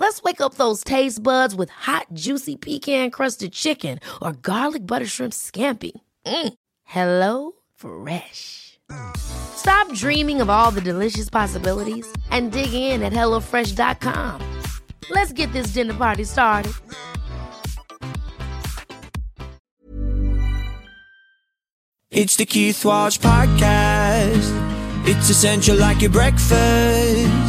[0.00, 5.04] Let's wake up those taste buds with hot, juicy pecan crusted chicken or garlic butter
[5.04, 5.92] shrimp scampi.
[6.24, 6.54] Mm.
[6.84, 8.78] Hello Fresh.
[9.18, 14.40] Stop dreaming of all the delicious possibilities and dig in at HelloFresh.com.
[15.10, 16.72] Let's get this dinner party started.
[22.10, 24.48] It's the Keith Walsh Podcast.
[25.06, 27.39] It's essential like your breakfast.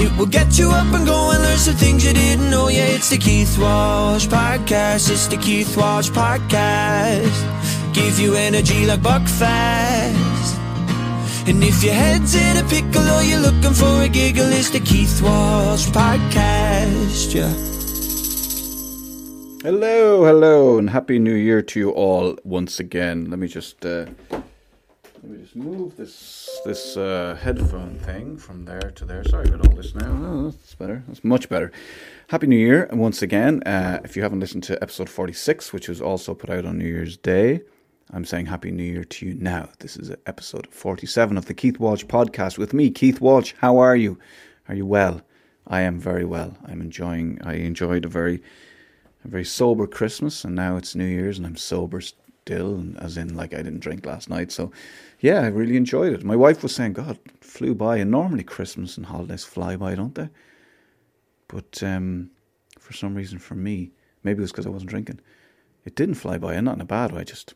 [0.00, 2.68] It will get you up and going, learn some things you didn't know.
[2.68, 5.10] Yeah, it's the Keith Walsh Podcast.
[5.10, 7.38] It's the Keith Walsh Podcast.
[7.92, 10.54] Give you energy like Buckfast.
[11.48, 14.78] And if your head's in a pickle or you're looking for a giggle, it's the
[14.78, 17.34] Keith Walsh Podcast.
[17.34, 17.52] Yeah.
[19.64, 23.28] Hello, hello, and happy New Year to you all once again.
[23.30, 24.06] Let me just uh,
[25.22, 29.24] let me just move this this uh, headphone thing from there to there.
[29.24, 30.18] Sorry about all this now.
[30.22, 31.02] Oh, that's better.
[31.08, 31.72] That's much better.
[32.28, 35.72] Happy New Year, and once again, uh, if you haven't listened to episode forty six,
[35.72, 37.62] which was also put out on New Year's Day,
[38.12, 39.70] I'm saying Happy New Year to you now.
[39.80, 43.54] This is episode forty seven of the Keith Walsh podcast with me, Keith Walsh.
[43.58, 44.18] How are you?
[44.68, 45.22] Are you well?
[45.66, 46.56] I am very well.
[46.64, 47.40] I'm enjoying.
[47.42, 48.40] I enjoyed a very
[49.24, 53.34] a very sober Christmas, and now it's New Year's, and I'm sober still, as in
[53.34, 54.52] like I didn't drink last night.
[54.52, 54.70] So,
[55.20, 56.24] yeah, I really enjoyed it.
[56.24, 60.14] My wife was saying, "God, flew by," and normally Christmas and holidays fly by, don't
[60.14, 60.28] they?
[61.48, 62.30] But um,
[62.78, 63.92] for some reason, for me,
[64.22, 65.20] maybe it was because I wasn't drinking.
[65.84, 67.22] It didn't fly by, and not in a bad way.
[67.22, 67.54] I just,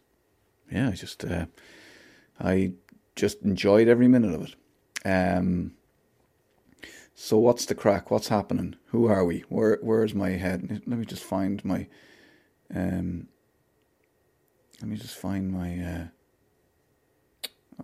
[0.70, 1.46] yeah, I just, uh,
[2.40, 2.72] I
[3.14, 4.54] just enjoyed every minute of it.
[5.04, 5.72] Um,
[7.14, 8.10] so what's the crack?
[8.10, 8.76] What's happening?
[8.86, 9.40] Who are we?
[9.48, 10.82] Where where's my head?
[10.86, 11.86] Let me just find my
[12.74, 13.28] um
[14.80, 16.06] let me just find my uh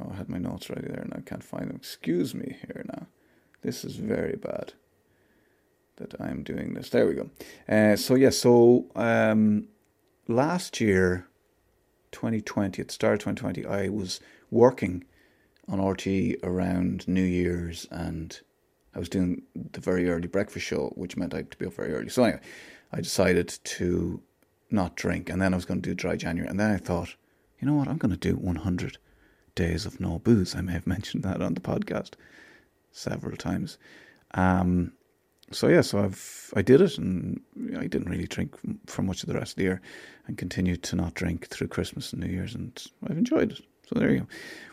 [0.00, 1.76] Oh, I had my notes ready there and I can't find them.
[1.76, 3.06] Excuse me here now.
[3.62, 4.74] This is very bad
[5.96, 6.90] that I'm doing this.
[6.90, 7.30] There we go.
[7.68, 9.68] Uh, so yeah, so um,
[10.28, 11.26] last year,
[12.12, 15.04] 2020, at the start of 2020, I was working
[15.68, 18.40] on RTÉ around New Year's and
[18.94, 21.74] I was doing the very early breakfast show, which meant I had to be up
[21.74, 22.08] very early.
[22.08, 22.40] So anyway,
[22.92, 24.20] I decided to
[24.70, 27.14] not drink, and then I was going to do dry January, and then I thought,
[27.60, 28.98] you know what, I'm going to do 100
[29.58, 30.54] days of no booze.
[30.54, 32.12] I may have mentioned that on the podcast
[32.92, 33.76] several times.
[34.34, 34.92] Um,
[35.50, 37.40] so yeah, so I've I did it, and
[37.76, 38.54] I didn't really drink
[38.86, 39.80] for much of the rest of the year,
[40.26, 42.72] and continued to not drink through Christmas and New Year's, and
[43.08, 43.60] I've enjoyed it.
[43.88, 44.26] So there you go.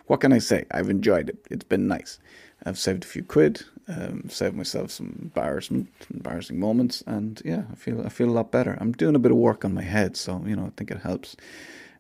[0.08, 0.66] What can I say?
[0.72, 1.38] I've enjoyed it.
[1.50, 2.20] It's been nice.
[2.66, 7.76] I've saved a few quid, um, saved myself some embarrassment, embarrassing moments, and yeah, I
[7.76, 8.78] feel I feel a lot better.
[8.80, 11.02] I'm doing a bit of work on my head, so you know I think it
[11.02, 11.36] helps.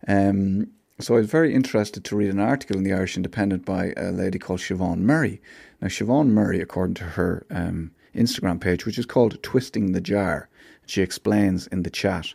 [0.08, 0.68] Um,
[1.00, 4.12] so I was very interested to read an article in the Irish Independent by a
[4.12, 5.42] lady called Siobhan Murray.
[5.82, 10.48] Now Siobhan Murray, according to her um, Instagram page, which is called Twisting the Jar,
[10.86, 12.34] she explains in the chat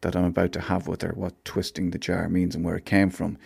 [0.00, 2.84] that I'm about to have with her what twisting the jar means and where it
[2.84, 3.38] came from.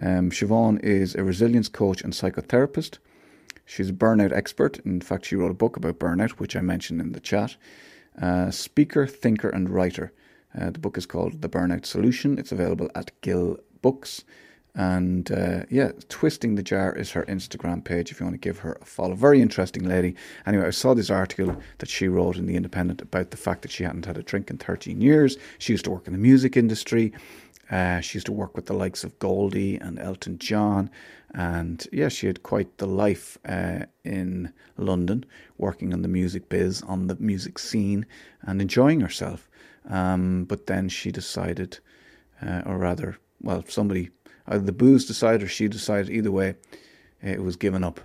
[0.00, 2.98] Um, Siobhan is a resilience coach and psychotherapist.
[3.64, 4.78] She's a burnout expert.
[4.80, 7.56] In fact, she wrote a book about burnout, which I mentioned in the chat.
[8.20, 10.12] Uh, speaker, thinker, and writer.
[10.58, 12.38] Uh, the book is called The Burnout Solution.
[12.38, 14.24] It's available at Gill Books.
[14.74, 18.58] And uh, yeah, Twisting the Jar is her Instagram page if you want to give
[18.60, 19.14] her a follow.
[19.14, 20.14] Very interesting lady.
[20.46, 23.70] Anyway, I saw this article that she wrote in The Independent about the fact that
[23.70, 25.36] she hadn't had a drink in 13 years.
[25.58, 27.12] She used to work in the music industry.
[27.70, 30.90] Uh, she used to work with the likes of Goldie and Elton John.
[31.34, 35.24] And yeah, she had quite the life uh, in London,
[35.58, 38.06] working on the music biz, on the music scene,
[38.42, 39.48] and enjoying herself.
[39.88, 41.78] Um, but then she decided,
[42.40, 44.10] uh, or rather, well, somebody,
[44.46, 46.54] either the booze decided or she decided, either way,
[47.22, 48.00] it was given up.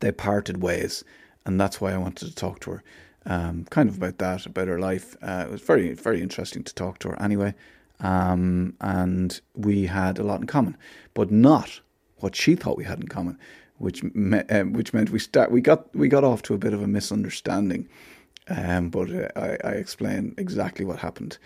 [0.00, 1.04] They parted ways,
[1.46, 2.82] and that's why I wanted to talk to her.
[3.26, 5.16] Um, kind of about that, about her life.
[5.22, 7.54] Uh, it was very, very interesting to talk to her anyway.
[8.00, 10.76] Um, and we had a lot in common,
[11.14, 11.80] but not
[12.18, 13.38] what she thought we had in common,
[13.78, 16.72] which me, uh, which meant we start we got we got off to a bit
[16.72, 17.88] of a misunderstanding.
[18.48, 21.38] Um, but uh, I, I explain exactly what happened.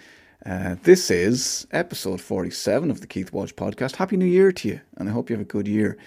[0.46, 3.96] Uh, this is episode 47 of the Keith Walsh podcast.
[3.96, 5.98] Happy New Year to you, and I hope you have a good year.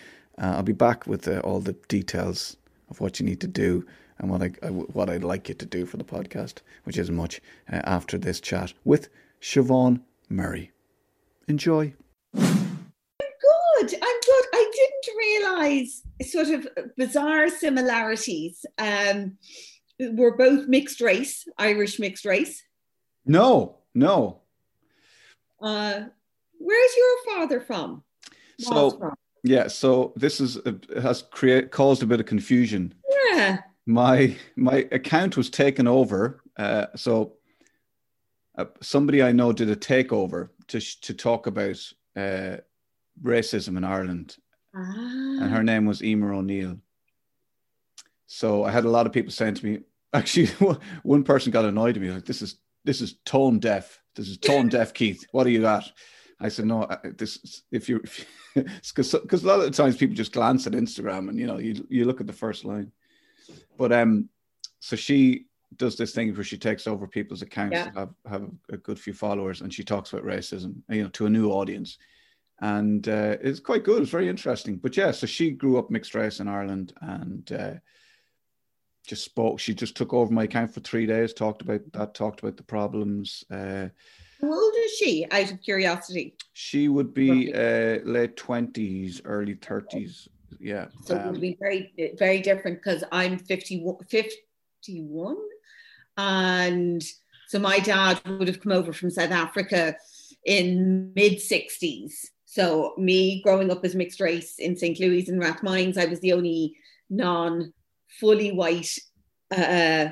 [0.41, 2.55] Uh, I'll be back with uh, all the details
[2.89, 3.85] of what you need to do
[4.19, 7.13] and what I, I what I'd like you to do for the podcast, which isn't
[7.13, 7.41] much,
[7.71, 9.09] uh, after this chat with
[9.41, 10.71] Siobhan Murray.
[11.47, 11.93] Enjoy.
[12.33, 13.93] good.
[13.93, 14.45] I'm good.
[14.53, 18.65] I didn't realize sort of bizarre similarities.
[18.77, 19.37] Um,
[19.99, 22.63] we're both mixed race, Irish mixed race.
[23.25, 24.41] No, no.
[25.61, 26.01] Uh,
[26.59, 28.03] where's your father from?
[28.59, 29.15] So from?
[29.43, 30.57] yeah, so this is
[31.01, 32.93] has create caused a bit of confusion.
[33.33, 33.59] Yeah.
[33.85, 36.41] My my account was taken over.
[36.57, 37.33] Uh, so
[38.57, 41.77] uh, somebody I know did a takeover to to talk about
[42.15, 42.57] uh,
[43.23, 44.37] racism in Ireland,
[44.75, 45.41] ah.
[45.41, 46.77] and her name was Emer O'Neill.
[48.27, 49.79] So I had a lot of people saying to me,
[50.13, 50.47] actually,
[51.03, 54.01] one person got annoyed at me like, "This is this is tone deaf.
[54.15, 55.25] This is tone deaf, Keith.
[55.31, 55.89] What are you at?"
[56.39, 56.87] I said, "No,
[57.17, 58.01] this if you
[58.55, 61.59] because because a lot of the times people just glance at Instagram and you know
[61.59, 62.91] you you look at the first line,
[63.77, 64.29] but um,
[64.79, 65.45] so she
[65.77, 67.91] does this thing where she takes over people's accounts yeah.
[67.95, 71.29] have have a good few followers and she talks about racism, you know, to a
[71.29, 71.97] new audience,
[72.59, 74.01] and uh, it's quite good.
[74.01, 74.77] It's very interesting.
[74.77, 77.51] But yeah, so she grew up mixed race in Ireland and.
[77.51, 77.73] Uh,
[79.05, 79.59] just spoke.
[79.59, 81.33] She just took over my account for three days.
[81.33, 82.13] Talked about that.
[82.13, 83.43] Talked about the problems.
[83.49, 83.87] Uh,
[84.41, 85.25] How old is she?
[85.31, 86.35] Out of curiosity.
[86.53, 90.27] She would be uh, late twenties, early thirties.
[90.59, 90.87] Yeah.
[91.05, 95.37] So um, it would be very, very different because I'm 51, 51
[96.17, 97.03] and
[97.47, 99.95] so my dad would have come over from South Africa
[100.45, 102.27] in mid 60s.
[102.45, 104.99] So me growing up as mixed race in St.
[104.99, 106.75] Louis and Rathmines, I was the only
[107.09, 107.73] non
[108.19, 108.97] fully white
[109.55, 110.09] uh,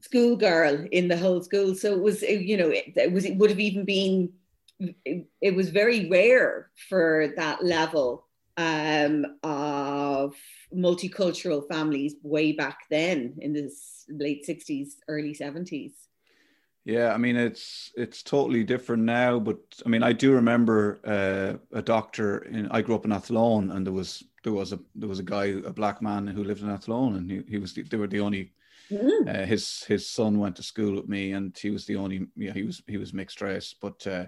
[0.00, 1.74] schoolgirl in the whole school.
[1.74, 4.32] So it was, you know, it, it, was it would have even been
[5.04, 8.26] it, it was very rare for that level
[8.56, 10.34] um, of
[10.74, 13.70] multicultural families way back then in the
[14.08, 15.92] late 60s, early 70s.
[16.84, 21.78] Yeah, I mean it's it's totally different now, but I mean I do remember uh,
[21.78, 25.08] a doctor in I grew up in Athlone and there was there was a there
[25.08, 27.82] was a guy a black man who lived in Athlone and he, he was the,
[27.82, 28.52] they were the only
[28.90, 29.28] mm-hmm.
[29.28, 32.52] uh, his his son went to school with me and he was the only yeah
[32.52, 34.24] he was he was mixed race but uh,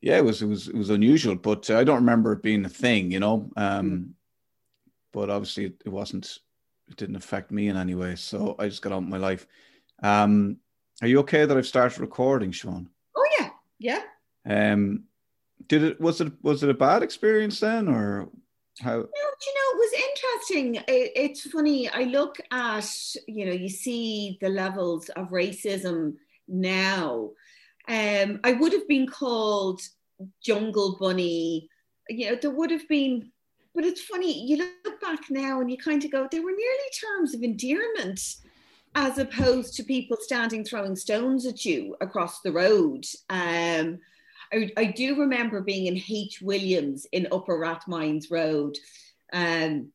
[0.00, 2.64] yeah it was it was it was unusual but uh, I don't remember it being
[2.64, 4.10] a thing you know um, mm-hmm.
[5.12, 6.38] but obviously it, it wasn't
[6.88, 9.46] it didn't affect me in any way so I just got on with my life.
[10.02, 10.58] Um,
[11.02, 12.86] are you okay that I've started recording, Siobhan?
[13.16, 14.02] Oh yeah, yeah.
[14.46, 15.04] Um,
[15.68, 18.28] did it was it was it a bad experience then, or
[18.80, 18.90] how?
[18.90, 20.74] No, you know, it was interesting.
[20.76, 21.88] It, it's funny.
[21.88, 22.88] I look at
[23.26, 26.14] you know, you see the levels of racism
[26.48, 27.30] now.
[27.88, 29.80] Um, I would have been called
[30.42, 31.68] jungle bunny.
[32.08, 33.30] You know, there would have been
[33.74, 36.90] but it's funny, you look back now and you kind of go, they were nearly
[37.00, 38.20] terms of endearment
[38.94, 43.04] as opposed to people standing throwing stones at you across the road.
[43.28, 43.98] Um,
[44.52, 46.40] I, I, do remember being in H.
[46.40, 48.76] Williams in Upper Rathmines Road
[49.32, 49.90] um,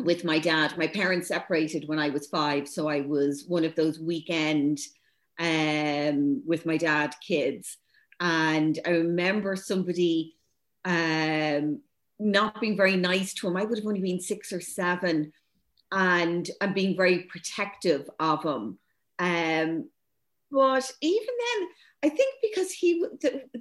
[0.00, 0.76] with my dad.
[0.76, 4.78] My parents separated when I was five, so I was one of those weekend
[5.38, 7.78] um, with my dad kids.
[8.20, 10.34] And I remember somebody
[10.84, 11.80] um,
[12.18, 13.56] not being very nice to him.
[13.56, 15.32] I would have only been six or seven
[15.92, 18.78] and and being very protective of him.
[19.18, 19.88] Um,
[20.50, 21.68] but even then,
[22.04, 23.04] I think because he,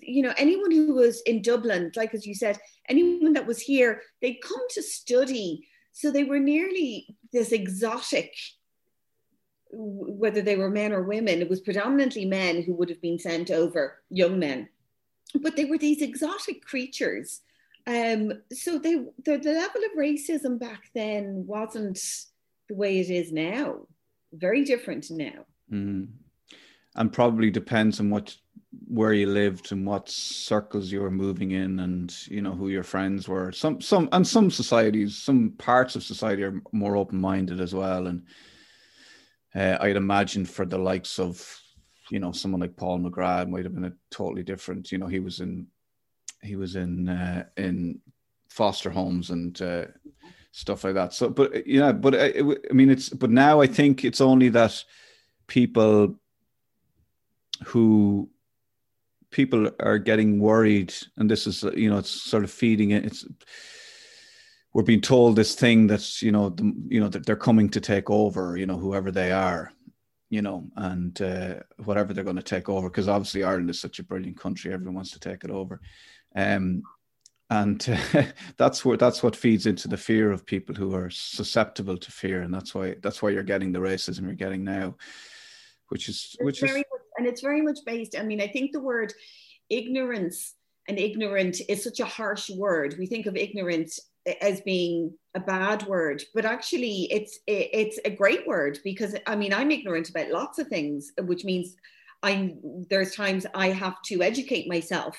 [0.02, 2.58] you know, anyone who was in Dublin, like as you said,
[2.90, 8.34] anyone that was here, they'd come to study, so they were nearly this exotic.
[9.74, 13.52] Whether they were men or women, it was predominantly men who would have been sent
[13.52, 14.68] over, young men,
[15.40, 17.42] but they were these exotic creatures
[17.88, 22.00] um, so they, the, the level of racism back then wasn't
[22.70, 23.88] the way it is now.
[24.34, 25.46] Very different now.
[25.72, 26.10] Mm.
[26.96, 28.36] And probably depends on what
[28.88, 32.84] where you lived and what circles you were moving in and you know who your
[32.84, 37.76] friends were some some and some societies some parts of society are more open-minded as
[37.76, 38.24] well and
[39.56, 41.46] uh, i'd imagine for the likes of
[42.10, 45.20] you know someone like paul mcgrath might have been a totally different you know he
[45.20, 45.68] was in
[46.42, 48.00] he was in uh, in
[48.50, 49.86] foster homes and uh,
[50.52, 51.14] stuff like that.
[51.14, 54.50] So, but yeah, but uh, it, I mean, it's but now I think it's only
[54.50, 54.84] that
[55.48, 56.16] people
[57.66, 58.30] who
[59.32, 63.06] people are getting worried, and this is you know it's sort of feeding it.
[63.06, 63.26] It's
[64.74, 67.82] we're being told this thing that's you know the, you know that they're coming to
[67.82, 68.58] take over.
[68.58, 69.72] You know whoever they are.
[70.30, 74.00] You know, and uh, whatever they're going to take over, because obviously Ireland is such
[74.00, 75.82] a brilliant country, everyone wants to take it over.
[76.36, 76.84] Um,
[77.52, 78.24] and uh,
[78.58, 82.42] that's where that's what feeds into the fear of people who are susceptible to fear,
[82.42, 84.96] and that's why that's why you're getting the racism you're getting now,
[85.90, 86.86] which is which very is.
[87.18, 88.18] and it's very much based.
[88.18, 89.14] I mean, I think the word
[89.70, 90.56] ignorance
[90.88, 92.96] and ignorant is such a harsh word.
[92.98, 94.00] We think of ignorance
[94.40, 99.54] as being a bad word, but actually, it's it's a great word because I mean,
[99.54, 101.76] I'm ignorant about lots of things, which means
[102.24, 105.18] I'm there's times I have to educate myself,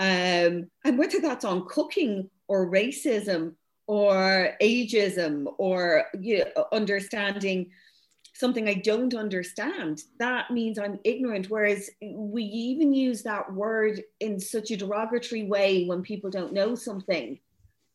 [0.00, 3.52] um, and whether that's on cooking or racism
[3.86, 7.70] or ageism or you know, understanding
[8.32, 11.50] something I don't understand, that means I'm ignorant.
[11.50, 16.74] Whereas we even use that word in such a derogatory way when people don't know
[16.74, 17.38] something.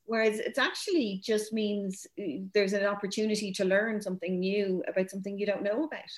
[0.05, 5.39] Whereas it actually just means uh, there's an opportunity to learn something new about something
[5.39, 6.11] you don't know about.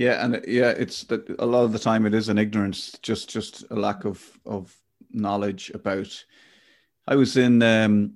[0.00, 3.28] Yeah, and yeah, it's that a lot of the time it is an ignorance, just
[3.28, 4.74] just a lack of of
[5.10, 6.24] knowledge about.
[7.06, 8.14] I was in um,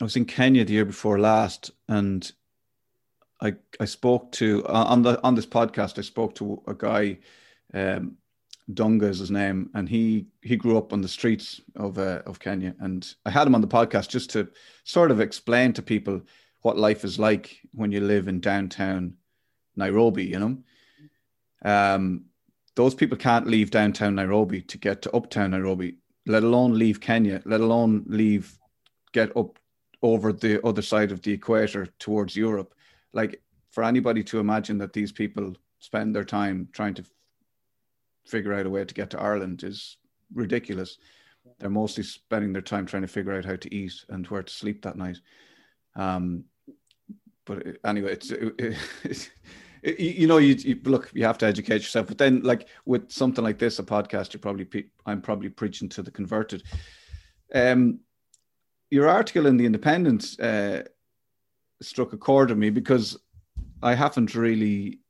[0.00, 2.30] I was in Kenya the year before last, and
[3.40, 5.98] I I spoke to on the on this podcast.
[5.98, 7.18] I spoke to a guy,
[7.74, 8.16] um,
[8.72, 12.38] Dunga is his name, and he he grew up on the streets of uh, of
[12.38, 14.48] Kenya, and I had him on the podcast just to
[14.84, 16.20] sort of explain to people
[16.60, 19.14] what life is like when you live in downtown
[19.76, 20.24] Nairobi.
[20.24, 20.58] You know,
[21.64, 22.24] um,
[22.74, 27.42] those people can't leave downtown Nairobi to get to uptown Nairobi, let alone leave Kenya,
[27.44, 28.58] let alone leave
[29.12, 29.58] get up
[30.02, 32.74] over the other side of the equator towards Europe.
[33.12, 37.04] Like for anybody to imagine that these people spend their time trying to
[38.26, 39.96] figure out a way to get to Ireland is
[40.34, 40.98] ridiculous.
[41.58, 44.52] They're mostly spending their time trying to figure out how to eat and where to
[44.52, 45.18] sleep that night.
[45.96, 46.44] Um,
[47.44, 49.30] but anyway, it's, it, it's
[49.82, 52.06] you know, you, you, look, you have to educate yourself.
[52.06, 56.02] But then, like with something like this, a podcast, you're probably I'm probably preaching to
[56.02, 56.62] the converted.
[57.54, 58.00] Um,
[58.90, 60.82] your article in the Independent uh,
[61.80, 63.18] struck a chord with me because
[63.82, 65.00] I haven't really,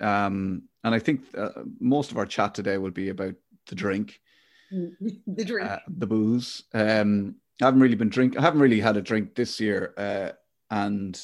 [0.00, 3.34] um, and I think uh, most of our chat today will be about
[3.68, 4.20] the drink,
[4.70, 6.64] the drink, uh, the booze.
[6.74, 8.36] Um, I haven't really been drink.
[8.36, 10.30] I haven't really had a drink this year, uh,
[10.70, 11.20] and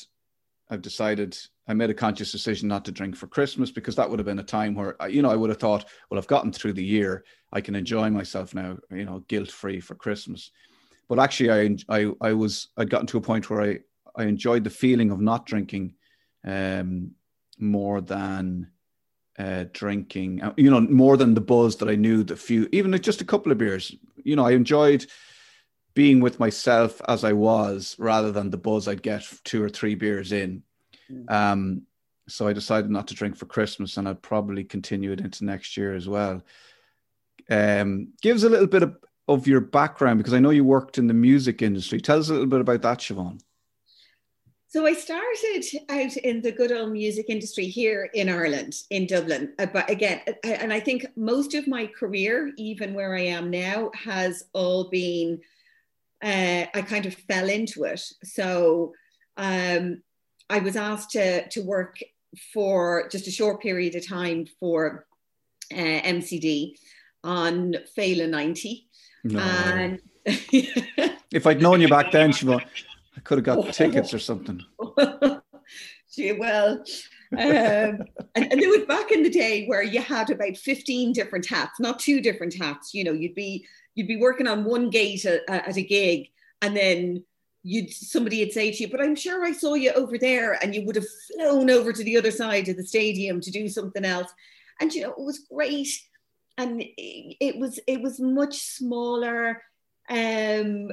[0.71, 4.19] I've decided I made a conscious decision not to drink for Christmas because that would
[4.19, 6.75] have been a time where you know I would have thought, well, I've gotten through
[6.75, 10.51] the year, I can enjoy myself now, you know, guilt free for Christmas.
[11.09, 13.79] But actually, I, I, I was, I'd gotten to a point where I,
[14.15, 15.95] I enjoyed the feeling of not drinking
[16.45, 17.13] um,
[17.59, 18.71] more than
[19.39, 22.93] uh, drinking, uh, you know, more than the buzz that I knew the few, even
[23.01, 23.95] just a couple of beers.
[24.23, 25.07] You know, I enjoyed
[25.99, 29.97] being with myself as I was rather than the buzz I'd get two or three
[29.97, 30.63] beers in.
[31.11, 31.29] Mm.
[31.29, 31.83] Um,
[32.29, 35.77] so I decided not to drink for Christmas and I'd probably continue it into next
[35.77, 36.43] year as well.
[37.51, 38.97] Um, gives a little bit of
[39.29, 40.19] of your background?
[40.19, 42.01] Because I know you worked in the music industry.
[42.01, 43.41] Tell us a little bit about that, Siobhan.
[44.71, 49.55] So I started out in the good old music industry here in Ireland, in Dublin.
[49.59, 53.51] Uh, but again, uh, and I think most of my career, even where I am
[53.51, 55.41] now, has all been,
[56.23, 58.03] uh, I kind of fell into it.
[58.25, 58.95] So
[59.37, 60.03] um,
[60.51, 61.99] I was asked to, to work
[62.53, 65.07] for just a short period of time for
[65.73, 66.75] uh, MCD
[67.25, 68.89] on Féile 90
[69.25, 69.41] no.
[69.41, 72.65] And if I'd known you back then, Siobhan,
[73.17, 74.63] I could have got tickets or something.
[76.37, 76.83] Well,
[77.31, 78.03] um, and,
[78.35, 82.01] and there was back in the day where you had about 15 different hats, not
[82.01, 82.93] two different hats.
[82.93, 83.65] You know, you'd be
[83.99, 86.29] you'd be working on one gate at, at a gig,
[86.63, 87.25] and then
[87.65, 90.75] you'd somebody would say to you, "But I'm sure I saw you over there," and
[90.75, 94.05] you would have flown over to the other side of the stadium to do something
[94.05, 94.31] else.
[94.81, 95.89] And you know, it was great
[96.59, 99.63] and it was it was much smaller
[100.11, 100.91] um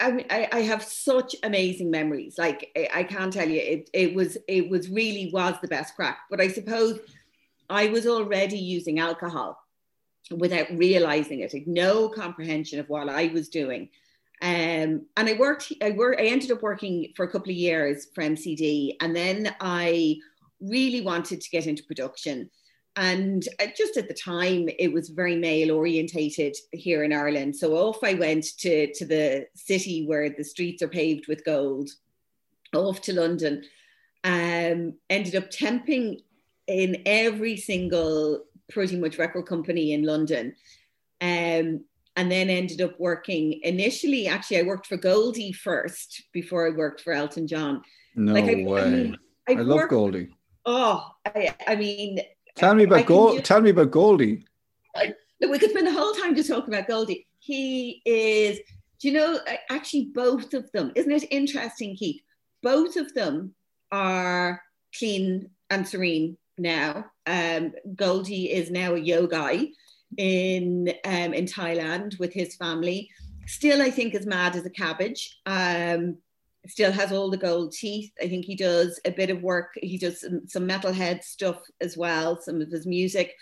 [0.00, 2.36] I mean, I, I, have such amazing memories.
[2.36, 5.94] Like I, I can't tell you, it, it was it was really was the best
[5.94, 6.22] crack.
[6.28, 6.98] But I suppose
[7.70, 9.61] I was already using alcohol
[10.30, 11.52] without realizing it.
[11.52, 13.88] Like no comprehension of what I was doing.
[14.40, 15.72] Um, and I worked.
[15.82, 16.20] I worked.
[16.20, 20.16] I ended up working for a couple of years for MCD, and then I
[20.60, 22.50] really wanted to get into production
[22.96, 27.74] and uh, just at the time it was very male orientated here in ireland so
[27.74, 31.88] off i went to to the city where the streets are paved with gold
[32.74, 33.62] off to london
[34.24, 36.20] um ended up temping
[36.66, 40.54] in every single pretty much record company in london
[41.20, 46.70] um and then ended up working initially actually i worked for goldie first before i
[46.70, 47.82] worked for elton john
[48.14, 49.16] no like I, way i, mean,
[49.48, 50.34] I, love goldie
[50.66, 52.20] oh I, I mean
[52.56, 53.44] Tell me about Gold.
[53.44, 54.46] Tell me about Goldie.
[54.94, 57.26] I, we could spend the whole time just talking about Goldie.
[57.38, 58.58] He is.
[59.00, 59.38] Do you know?
[59.70, 60.92] Actually, both of them.
[60.94, 62.20] Isn't it interesting, Keith?
[62.62, 63.54] Both of them
[63.90, 64.62] are
[64.96, 67.06] clean and serene now.
[67.26, 69.74] Um, Goldie is now a yogi
[70.16, 73.10] in um, in Thailand with his family.
[73.46, 75.40] Still, I think as mad as a cabbage.
[75.46, 76.18] Um,
[76.68, 78.12] still has all the gold teeth.
[78.20, 79.72] I think he does a bit of work.
[79.82, 83.34] He does some, some metalhead stuff as well, some of his music,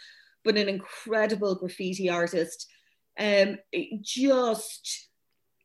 [0.45, 2.67] but an incredible graffiti artist.
[3.19, 3.59] Um,
[4.01, 5.09] just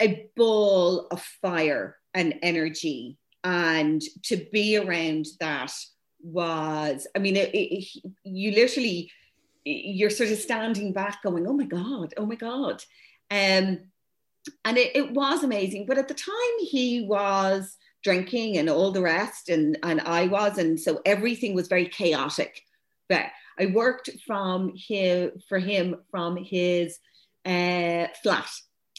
[0.02, 3.18] a ball of fire and energy.
[3.44, 5.72] And to be around that
[6.26, 7.88] was, I mean, it, it,
[8.24, 9.12] you literally,
[9.64, 12.84] you're sort of standing back going, oh my God, oh my God.
[13.32, 13.80] Um,
[14.64, 15.86] and it, it was amazing.
[15.86, 20.58] But at the time, he was drinking and all the rest, and, and I was.
[20.58, 22.62] And so everything was very chaotic.
[23.10, 23.26] But
[23.60, 26.98] I worked from him for him from his
[27.46, 28.50] uh, flat.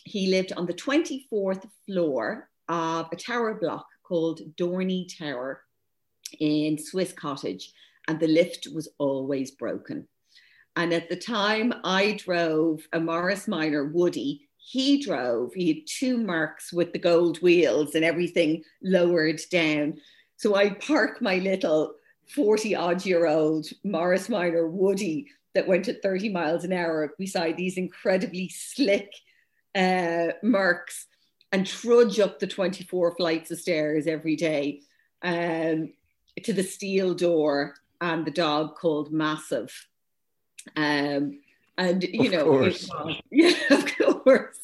[0.05, 5.63] He lived on the 24th floor of a tower block called Dorney Tower
[6.39, 7.73] in Swiss Cottage,
[8.09, 10.07] and the lift was always broken.
[10.77, 14.49] And at the time, I drove a Morris Minor Woody.
[14.59, 19.95] He drove, he had two Mercs with the gold wheels and everything lowered down.
[20.37, 21.95] So I park my little
[22.35, 27.57] 40 odd year old Morris Minor Woody that went at 30 miles an hour beside
[27.57, 29.11] these incredibly slick
[29.75, 31.05] uh, Mercs
[31.53, 34.81] and trudge up the 24 flights of stairs every day
[35.23, 35.93] um,
[36.43, 39.73] to the steel door and the dog called Massive.
[40.77, 41.41] Um,
[41.79, 42.89] and you of know, course.
[42.89, 44.59] Was, yeah, of course.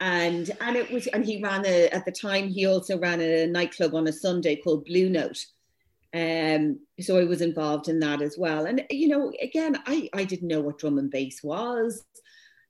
[0.00, 3.46] And and it was, and he ran a at the time he also ran a
[3.46, 5.44] nightclub on a Sunday called Blue Note.
[6.12, 8.66] Um, so I was involved in that as well.
[8.66, 12.04] And you know, again, I I didn't know what drum and bass was.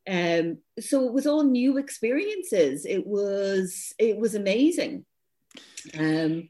[0.08, 2.84] Um, so it was all new experiences.
[2.84, 5.04] It was it was amazing.
[5.98, 6.48] Um,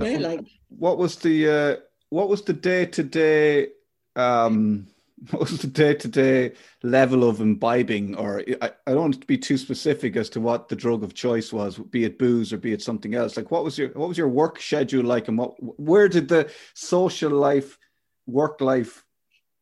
[0.00, 1.76] yeah, like what was the uh,
[2.10, 3.68] what was the day to day
[4.16, 4.86] um
[5.30, 8.16] what was the day to day level of imbibing?
[8.16, 11.14] Or I, I don't want to be too specific as to what the drug of
[11.14, 13.36] choice was be it booze or be it something else.
[13.36, 16.50] Like what was your what was your work schedule like and what where did the
[16.74, 17.78] social life
[18.26, 19.04] work life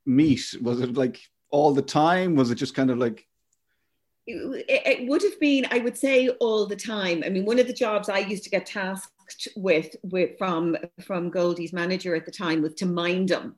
[0.07, 0.57] meet?
[0.61, 2.35] Was it like all the time?
[2.35, 3.27] Was it just kind of like
[4.27, 7.23] it, it would have been i would say all the time.
[7.25, 9.12] I mean one of the jobs i used to get tasked
[9.57, 13.57] with with from from goldie's manager at the time was to mind them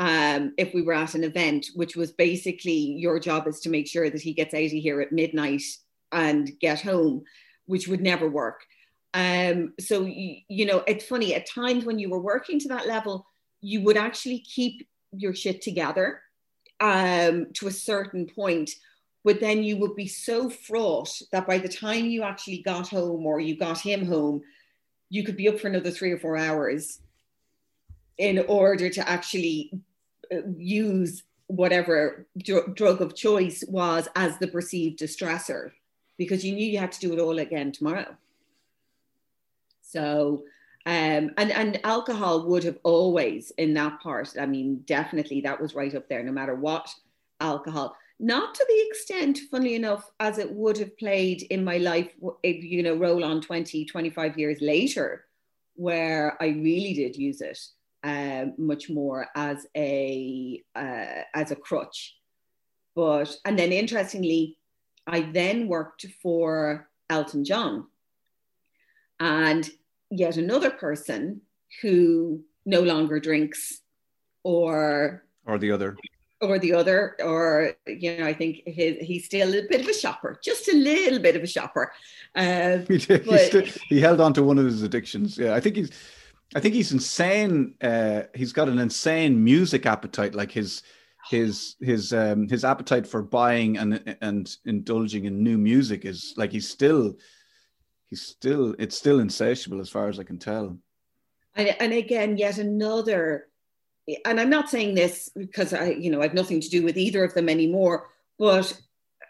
[0.00, 3.86] um, if we were at an event, which was basically your job is to make
[3.86, 5.62] sure that he gets out of here at midnight
[6.10, 7.24] and get home,
[7.66, 8.62] which would never work.
[9.12, 12.86] Um, so, you, you know, it's funny, at times when you were working to that
[12.86, 13.26] level,
[13.60, 16.22] you would actually keep your shit together
[16.80, 18.70] um, to a certain point,
[19.22, 23.26] but then you would be so fraught that by the time you actually got home
[23.26, 24.40] or you got him home,
[25.10, 27.00] you could be up for another three or four hours
[28.16, 29.72] in order to actually
[30.56, 35.72] use whatever dr- drug of choice was as the perceived distressor
[36.16, 38.14] because you knew you had to do it all again tomorrow.
[39.80, 40.44] So,
[40.86, 45.74] um, and, and alcohol would have always in that part, I mean, definitely that was
[45.74, 46.88] right up there, no matter what
[47.40, 47.96] alcohol.
[48.22, 52.62] Not to the extent, funnily enough, as it would have played in my life, if,
[52.62, 55.24] you know, roll on 20, 25 years later,
[55.74, 57.58] where I really did use it
[58.04, 62.16] uh, much more as a uh, as a crutch.
[62.94, 64.58] But and then interestingly,
[65.06, 67.86] I then worked for Elton John,
[69.18, 69.68] and
[70.10, 71.42] yet another person
[71.80, 73.80] who no longer drinks,
[74.42, 75.96] or or the other,
[76.40, 79.94] or the other, or you know, I think his, he's still a bit of a
[79.94, 81.92] shopper, just a little bit of a shopper.
[82.34, 85.36] Uh, he, did, but, he, still, he held on to one of his addictions.
[85.36, 85.90] Yeah, I think he's
[86.54, 87.74] I think he's insane.
[87.80, 90.34] Uh, he's got an insane music appetite.
[90.34, 90.82] Like his
[91.28, 96.50] his his um, his appetite for buying and and indulging in new music is like
[96.50, 97.14] he's still
[98.08, 100.76] he's still it's still insatiable as far as I can tell.
[101.54, 103.46] And, and again, yet another.
[104.24, 107.24] And I'm not saying this because I, you know, I've nothing to do with either
[107.24, 108.08] of them anymore.
[108.38, 108.78] But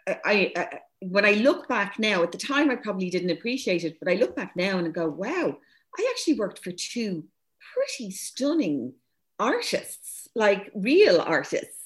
[0.07, 3.97] I, I when I look back now, at the time I probably didn't appreciate it,
[3.99, 5.57] but I look back now and I go, wow
[5.97, 7.25] I actually worked for two
[7.73, 8.93] pretty stunning
[9.39, 11.77] artists, like real artists.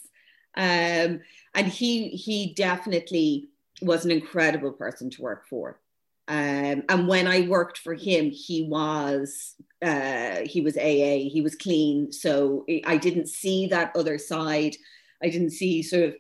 [0.58, 1.22] Um,
[1.54, 3.50] and he he definitely
[3.82, 5.80] was an incredible person to work for.
[6.28, 11.56] Um, and when I worked for him, he was uh, he was AA, he was
[11.56, 12.12] clean.
[12.12, 14.76] So I didn't see that other side.
[15.24, 16.16] I didn't see sort of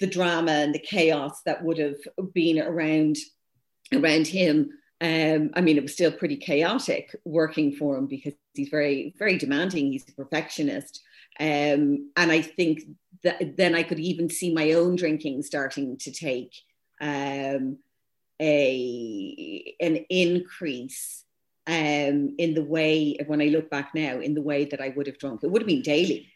[0.00, 1.98] the drama and the chaos that would have
[2.32, 3.18] been around
[3.92, 4.70] around him.
[5.02, 9.38] Um, I mean, it was still pretty chaotic working for him because he's very, very
[9.38, 9.92] demanding.
[9.92, 11.00] He's a perfectionist.
[11.38, 12.82] Um, and I think
[13.22, 16.54] that then I could even see my own drinking starting to take
[17.00, 17.78] um,
[18.40, 19.19] a
[19.80, 21.24] an increase
[21.66, 25.06] um, in the way when I look back now in the way that I would
[25.06, 25.44] have drunk.
[25.44, 26.28] It would have been daily.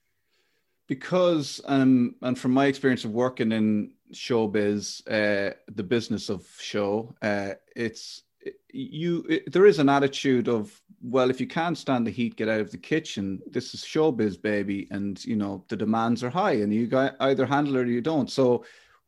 [0.87, 7.15] Because um, and from my experience of working in showbiz, uh, the business of show,
[7.23, 8.23] uh, it's
[8.71, 9.25] you.
[9.29, 12.61] It, there is an attitude of well, if you can't stand the heat, get out
[12.61, 13.41] of the kitchen.
[13.51, 17.47] This is showbiz, baby, and you know the demands are high, and you got either
[17.47, 18.31] handle it or you don't.
[18.31, 18.65] So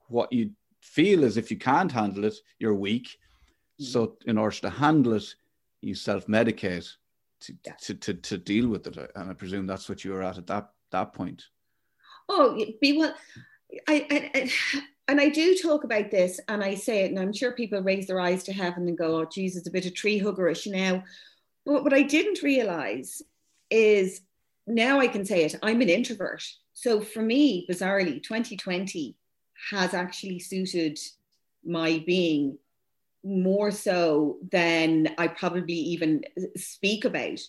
[0.09, 0.50] what you
[0.81, 3.18] feel is if you can't handle it, you're weak.
[3.81, 3.85] Mm.
[3.85, 5.35] So in order to handle it,
[5.83, 6.89] you self-medicate
[7.41, 7.73] to, yeah.
[7.83, 9.12] to, to, to deal with it.
[9.15, 11.45] And I presume that's what you were at at that, that point.
[12.29, 13.15] Oh, be well.
[13.89, 14.51] I, I, I,
[15.09, 18.07] and I do talk about this and I say it, and I'm sure people raise
[18.07, 21.05] their eyes to heaven and go, oh, Jesus, a bit of tree huggerish now.
[21.65, 23.23] But what I didn't realize
[23.71, 24.21] is
[24.67, 26.43] now I can say it, I'm an introvert.
[26.75, 29.17] So for me, bizarrely, 2020
[29.71, 30.99] has actually suited
[31.65, 32.59] my being
[33.27, 36.23] more so than I probably even
[36.57, 37.41] speak about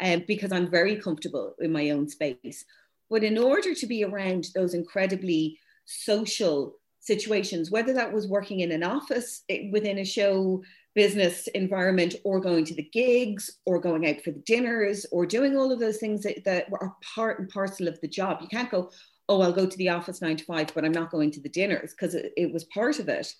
[0.00, 2.64] um, because I'm very comfortable in my own space.
[3.10, 8.72] But in order to be around those incredibly social situations, whether that was working in
[8.72, 10.62] an office eh, within a show
[10.94, 15.56] business environment or going to the gigs or going out for the dinners or doing
[15.56, 18.38] all of those things that, that are part and parcel of the job.
[18.40, 18.90] You can't go,
[19.28, 21.50] oh, I'll go to the office nine to five, but I'm not going to the
[21.50, 23.32] dinners because it, it, was part of it.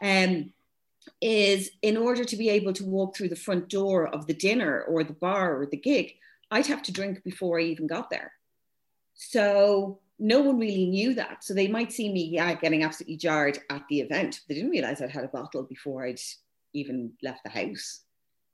[0.00, 0.52] Um,
[1.20, 4.82] is in order to be able to walk through the front door of the dinner
[4.82, 6.14] or the bar or the gig,
[6.50, 8.32] I'd have to drink before I even got there.
[9.14, 11.44] So no one really knew that.
[11.44, 14.40] So they might see me, yeah, getting absolutely jarred at the event.
[14.48, 16.20] They didn't realize I'd had a bottle before I'd
[16.74, 18.02] even left the house,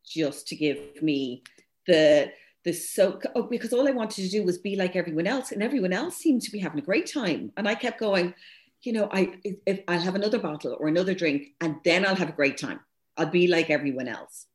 [0.04, 1.42] just to give me
[1.86, 2.32] the
[2.64, 5.62] the so oh, because all I wanted to do was be like everyone else, and
[5.62, 7.52] everyone else seemed to be having a great time.
[7.56, 8.34] And I kept going,
[8.82, 9.34] you know, I
[9.66, 12.80] if I'll have another bottle or another drink, and then I'll have a great time.
[13.16, 14.46] I'll be like everyone else.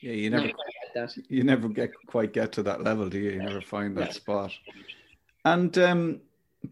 [0.00, 0.50] Yeah, you never
[1.28, 3.30] you never get quite get to that level, do you?
[3.32, 4.12] You never find that yeah.
[4.12, 4.52] spot.
[5.44, 6.20] And um,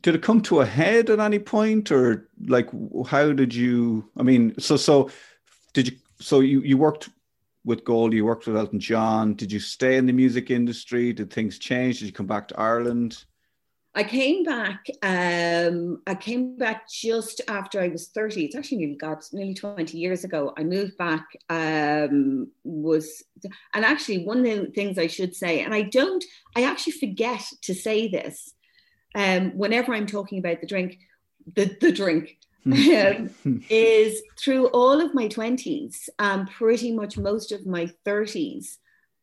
[0.03, 2.71] did it come to a head at any point, or like
[3.07, 4.09] how did you?
[4.17, 5.11] I mean, so so
[5.75, 5.97] did you?
[6.19, 7.11] So you you worked
[7.65, 9.35] with Gold, you worked with Elton John.
[9.35, 11.13] Did you stay in the music industry?
[11.13, 11.99] Did things change?
[11.99, 13.25] Did you come back to Ireland?
[13.93, 14.87] I came back.
[15.03, 18.45] Um, I came back just after I was thirty.
[18.45, 20.55] It's actually nearly got nearly twenty years ago.
[20.57, 21.27] I moved back.
[21.49, 23.25] Um, was
[23.75, 26.23] and actually one of the things I should say, and I don't.
[26.55, 28.55] I actually forget to say this.
[29.17, 30.99] Um, whenever I'm talking about the drink,
[31.55, 32.37] the the drink.
[32.67, 33.31] um,
[33.71, 38.77] is through all of my 20s and pretty much most of my 30s,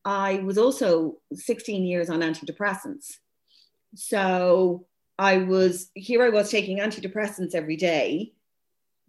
[0.04, 3.18] I was also 16 years on antidepressants.
[3.98, 4.86] So
[5.18, 8.34] I was here, I was taking antidepressants every day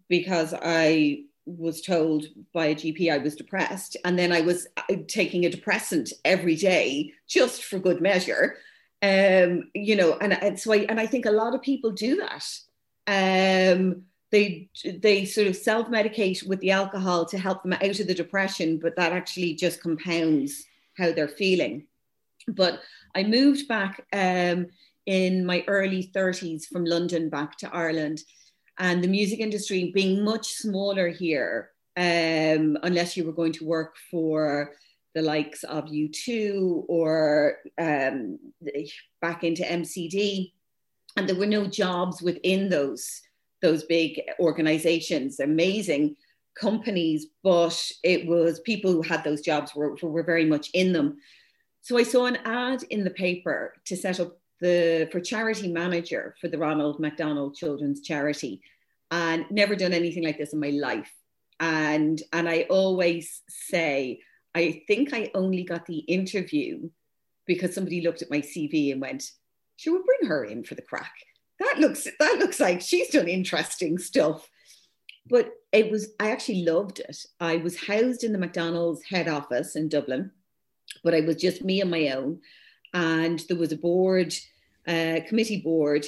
[0.07, 3.97] because I was told by a GP I was depressed.
[4.03, 8.57] And then I was uh, taking a depressant every day just for good measure.
[9.01, 12.17] Um, you know, and, and so I, and I think a lot of people do
[12.17, 12.45] that.
[13.07, 18.13] Um, they they sort of self-medicate with the alcohol to help them out of the
[18.13, 21.87] depression, but that actually just compounds how they're feeling.
[22.47, 22.81] But
[23.15, 24.67] I moved back um,
[25.05, 28.21] in my early 30s from London back to Ireland.
[28.77, 33.95] And the music industry being much smaller here, um, unless you were going to work
[34.09, 34.73] for
[35.15, 38.39] the likes of U2 or um,
[39.21, 40.51] back into MCD.
[41.17, 43.21] And there were no jobs within those,
[43.61, 46.15] those big organizations, amazing
[46.55, 51.17] companies, but it was people who had those jobs were, were very much in them.
[51.89, 56.35] So I saw an ad in the paper to set up the for charity manager
[56.39, 58.61] for the Ronald McDonald Children's Charity,
[59.09, 61.11] and never done anything like this in my life.
[61.59, 64.19] And and I always say,
[64.53, 66.91] I think I only got the interview
[67.47, 69.23] because somebody looked at my CV and went,
[69.77, 71.15] "She will bring her in for the crack."
[71.59, 74.47] That looks that looks like she's done interesting stuff.
[75.27, 77.17] But it was I actually loved it.
[77.39, 80.29] I was housed in the McDonald's head office in Dublin
[81.03, 82.39] but I was just me on my own.
[82.93, 84.33] And there was a board,
[84.87, 86.05] uh, committee board,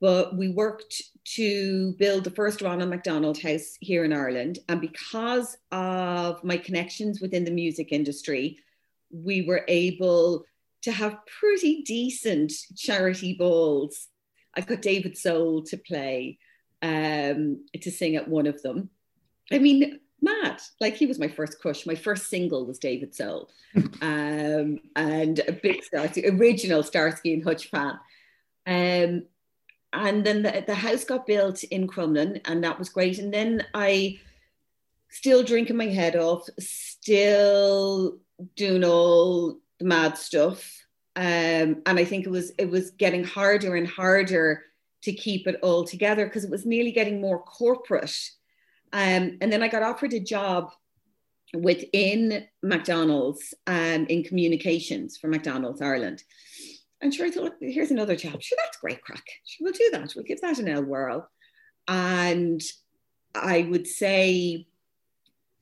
[0.00, 1.02] but we worked
[1.36, 4.58] to build the first Ronald McDonald House here in Ireland.
[4.68, 8.58] And because of my connections within the music industry,
[9.10, 10.44] we were able
[10.82, 14.08] to have pretty decent charity balls.
[14.54, 16.38] I got David Soul to play,
[16.82, 18.90] um, to sing at one of them.
[19.50, 20.60] I mean, mad.
[20.80, 21.86] Like he was my first crush.
[21.86, 23.50] My first single was David Soul,
[24.02, 27.98] um, and a big Starsky, original Starsky and Hutch fan.
[28.66, 29.24] Um,
[29.92, 33.18] and then the, the house got built in Crumlin, and that was great.
[33.18, 34.18] And then I
[35.08, 38.18] still drinking my head off, still
[38.56, 40.72] doing all the mad stuff.
[41.14, 44.64] Um, and I think it was it was getting harder and harder
[45.02, 48.14] to keep it all together because it was nearly getting more corporate.
[48.92, 50.70] Um, and then I got offered a job
[51.54, 56.22] within McDonald's um, in communications for McDonald's Ireland.
[57.00, 58.42] And sure, I thought, here's another job.
[58.42, 59.24] Sure, that's great crack.
[59.44, 60.12] Sure, we'll do that.
[60.14, 61.28] We'll give that an L whirl.
[61.88, 62.62] And
[63.34, 64.66] I would say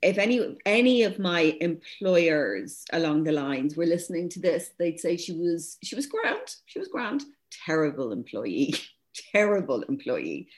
[0.04, 5.16] if any any of my employers along the lines were listening to this, they'd say
[5.16, 6.54] she was she was grand.
[6.66, 7.24] She was grand.
[7.66, 8.74] Terrible employee.
[9.32, 10.48] Terrible employee.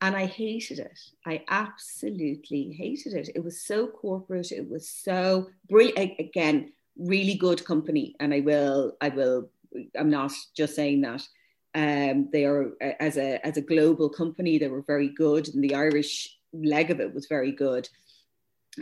[0.00, 0.98] And I hated it.
[1.24, 3.30] I absolutely hated it.
[3.34, 4.52] It was so corporate.
[4.52, 6.18] It was so brilliant.
[6.18, 8.14] Again, really good company.
[8.20, 9.50] And I will, I will,
[9.98, 11.26] I'm not just saying that.
[11.74, 15.74] Um, they are as a as a global company, they were very good, and the
[15.74, 17.86] Irish leg of it was very good.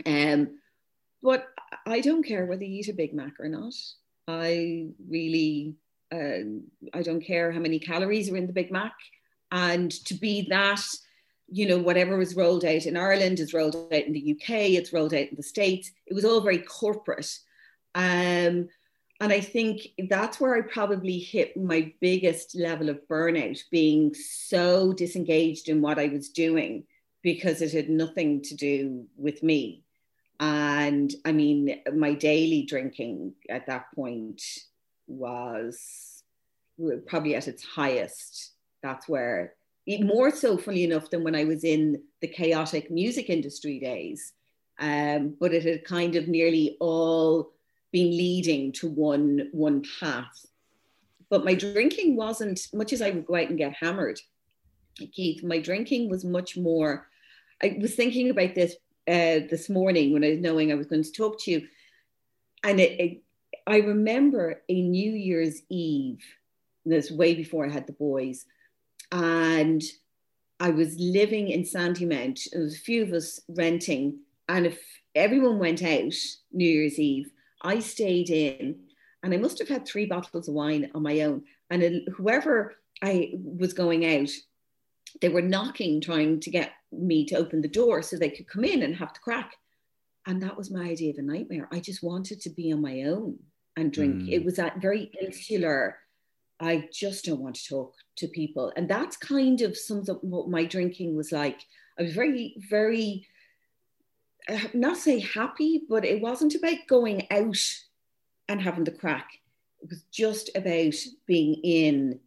[0.05, 0.59] Um,
[1.21, 1.47] but
[1.85, 3.73] I don't care whether you eat a Big Mac or not.
[4.29, 5.75] I really,
[6.13, 6.47] uh,
[6.93, 8.93] I don't care how many calories are in the Big Mac.
[9.51, 10.81] And to be that,
[11.47, 14.93] you know, whatever was rolled out in Ireland is rolled out in the UK, it's
[14.93, 15.91] rolled out in the States.
[16.05, 17.37] It was all very corporate.
[17.93, 18.69] Um,
[19.21, 24.91] and I think that's where I probably hit my biggest level of burnout, being so
[24.91, 26.83] disengaged in what I was doing
[27.23, 29.83] because it had nothing to do with me.
[30.39, 34.41] And I mean, my daily drinking at that point
[35.07, 36.23] was
[37.07, 38.51] probably at its highest.
[38.83, 39.53] That's where,
[39.87, 44.33] more so, funny enough, than when I was in the chaotic music industry days.
[44.79, 47.53] Um, but it had kind of nearly all
[47.91, 50.45] been leading to one one path.
[51.29, 54.19] But my drinking wasn't much as I would go out and get hammered.
[55.13, 57.07] Keith, my drinking was much more.
[57.61, 58.75] I was thinking about this
[59.07, 61.67] uh, this morning when I was knowing I was going to talk to you.
[62.63, 63.23] And it, it,
[63.67, 66.23] I remember a New Year's Eve,
[66.85, 68.45] this way before I had the boys,
[69.11, 69.81] and
[70.59, 72.49] I was living in Sandymount.
[72.51, 74.79] There was a few of us renting, and if
[75.13, 76.13] everyone went out
[76.51, 77.29] New Year's Eve,
[77.61, 78.79] I stayed in,
[79.23, 81.43] and I must have had three bottles of wine on my own.
[81.69, 84.29] And whoever I was going out,
[85.21, 88.63] they were knocking, trying to get me to open the door so they could come
[88.63, 89.55] in and have the crack.
[90.27, 91.67] And that was my idea of a nightmare.
[91.71, 93.37] I just wanted to be on my own
[93.75, 94.15] and drink.
[94.15, 94.31] Mm.
[94.31, 95.97] It was that very insular.
[96.59, 98.71] I just don't want to talk to people.
[98.75, 101.59] And that's kind of sums up what my drinking was like.
[101.99, 103.27] I was very, very,
[104.47, 107.57] uh, not say happy, but it wasn't about going out
[108.47, 109.29] and having the crack.
[109.81, 112.19] It was just about being in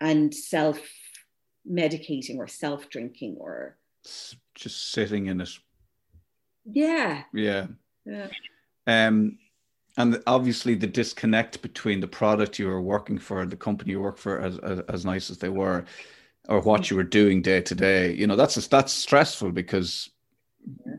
[0.00, 0.80] and self
[1.68, 3.76] medicating or self drinking or
[4.54, 5.58] just sitting in it.
[6.64, 7.24] Yeah.
[7.32, 7.66] Yeah.
[8.04, 8.28] Yeah.
[8.86, 9.38] Um,
[9.96, 14.18] and obviously the disconnect between the product you were working for, the company you work
[14.18, 15.84] for, as, as, as nice as they were,
[16.48, 20.10] or what you were doing day to day, you know, that's that's stressful because,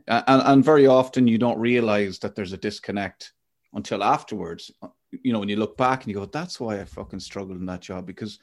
[0.08, 3.34] and and very often you don't realize that there's a disconnect
[3.73, 4.71] until afterwards.
[5.12, 7.65] You know, when you look back and you go, "That's why I fucking struggled in
[7.67, 8.39] that job because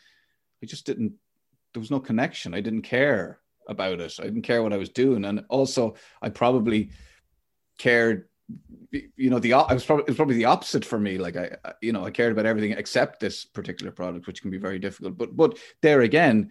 [0.63, 1.13] I just didn't.
[1.75, 2.55] There was no connection.
[2.55, 4.15] I didn't care about it.
[4.21, 6.91] I didn't care what I was doing, and also I probably
[7.79, 8.29] cared.
[9.17, 11.19] You know, the I was probably it was probably the opposite for me.
[11.19, 14.59] Like I, you know, I cared about everything except this particular product, which can be
[14.59, 15.17] very difficult.
[15.17, 16.51] But but there again,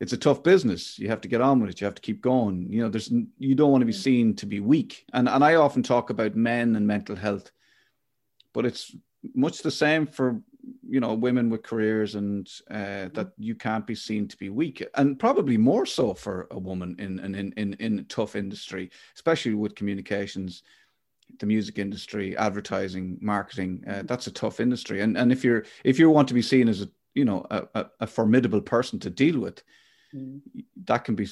[0.00, 0.98] it's a tough business.
[0.98, 1.80] You have to get on with it.
[1.80, 2.68] You have to keep going.
[2.70, 5.04] You know, there's you don't want to be seen to be weak.
[5.12, 7.50] And and I often talk about men and mental health,
[8.54, 8.94] but it's
[9.34, 10.40] much the same for
[10.88, 14.86] you know women with careers and uh, that you can't be seen to be weak
[14.96, 18.90] and probably more so for a woman in an in in in a tough industry
[19.14, 20.62] especially with communications
[21.38, 25.98] the music industry advertising marketing uh, that's a tough industry and and if you're if
[25.98, 29.38] you want to be seen as a you know a, a formidable person to deal
[29.38, 29.62] with
[30.14, 30.40] mm.
[30.84, 31.28] that can be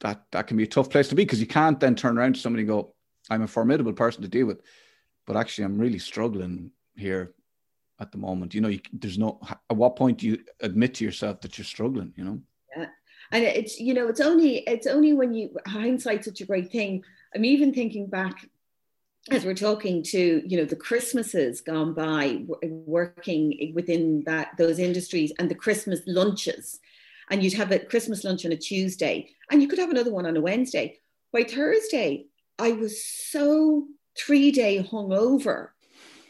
[0.00, 2.34] that that can be a tough place to be because you can't then turn around
[2.34, 2.94] to somebody and go
[3.30, 4.60] i'm a formidable person to deal with
[5.26, 7.34] but actually i'm really struggling here
[8.00, 8.54] at the moment?
[8.54, 9.40] You know, you, there's no.
[9.70, 12.12] At what point do you admit to yourself that you're struggling?
[12.16, 12.40] You know.
[12.76, 12.86] Yeah,
[13.32, 17.02] and it's you know it's only it's only when you hindsight's such a great thing.
[17.34, 18.48] I'm even thinking back
[19.30, 25.32] as we're talking to you know the Christmases gone by, working within that those industries
[25.38, 26.80] and the Christmas lunches,
[27.30, 30.26] and you'd have a Christmas lunch on a Tuesday, and you could have another one
[30.26, 30.98] on a Wednesday.
[31.32, 32.26] By Thursday,
[32.58, 35.68] I was so three day hungover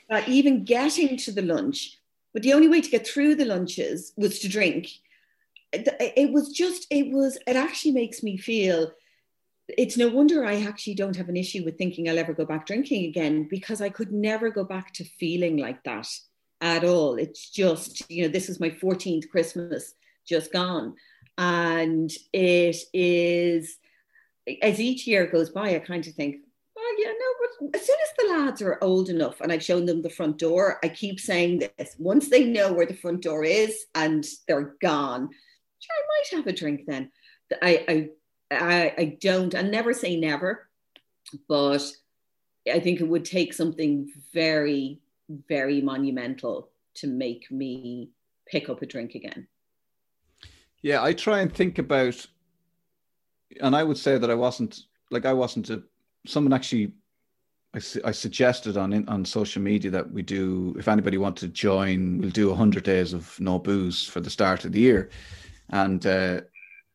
[0.09, 1.99] that even getting to the lunch,
[2.33, 4.89] but the only way to get through the lunches was to drink.
[5.73, 8.93] It was just, it was, it actually makes me feel
[9.69, 12.67] it's no wonder I actually don't have an issue with thinking I'll ever go back
[12.67, 16.09] drinking again because I could never go back to feeling like that
[16.61, 17.17] at all.
[17.17, 19.95] It's just, you know, this is my 14th Christmas
[20.27, 20.95] just gone.
[21.39, 23.77] And it is,
[24.63, 26.37] as each year goes by, I kind of think,
[26.77, 29.87] oh, yeah, no, but as soon as the lads are old enough and I've shown
[29.87, 33.45] them the front door, I keep saying this once they know where the front door
[33.45, 35.29] is and they're gone,
[35.79, 37.11] sure, I might have a drink then.
[37.63, 38.09] I, I
[38.55, 40.69] I, I don't, I never say never,
[41.49, 41.83] but
[42.71, 45.01] I think it would take something very,
[45.49, 48.11] very monumental to make me
[48.47, 49.47] pick up a drink again.
[50.83, 52.27] Yeah, I try and think about,
[53.61, 55.83] and I would say that I wasn't like I wasn't a
[56.27, 56.93] someone actually.
[57.75, 62.19] I, I suggested on on social media that we do if anybody wants to join,
[62.19, 65.11] we'll do hundred days of no booze for the start of the year,
[65.71, 66.43] and uh,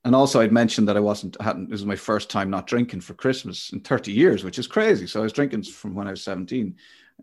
[0.05, 3.01] and also I'd mentioned that I wasn't hadn't this was my first time not drinking
[3.01, 5.07] for Christmas in 30 years, which is crazy.
[5.07, 6.75] So I was drinking from when I was 17.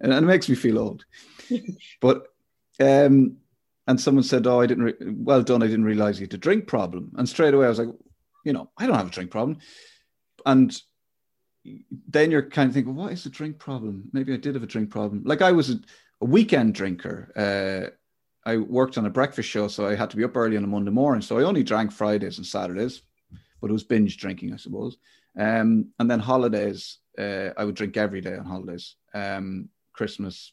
[0.03, 1.05] And, and it makes me feel old.
[2.01, 2.29] but
[2.81, 3.37] um
[3.87, 6.39] and someone said, Oh, I didn't re- well done, I didn't realize you had a
[6.39, 7.13] drink problem.
[7.17, 7.89] And straight away I was like,
[8.45, 9.59] you know, I don't have a drink problem.
[10.45, 10.77] And
[12.09, 14.11] then you're kind of thinking, well, what is a drink problem?
[14.13, 15.23] Maybe I did have a drink problem.
[15.25, 15.81] Like I was a,
[16.21, 17.33] a weekend drinker.
[17.35, 17.91] Uh,
[18.47, 20.69] I worked on a breakfast show, so I had to be up early on a
[20.69, 21.21] Monday morning.
[21.21, 23.03] So I only drank Fridays and Saturdays,
[23.61, 24.97] but it was binge drinking, I suppose.
[25.37, 28.95] Um, and then holidays, uh, I would drink every day on holidays.
[29.13, 30.53] Um, Christmas,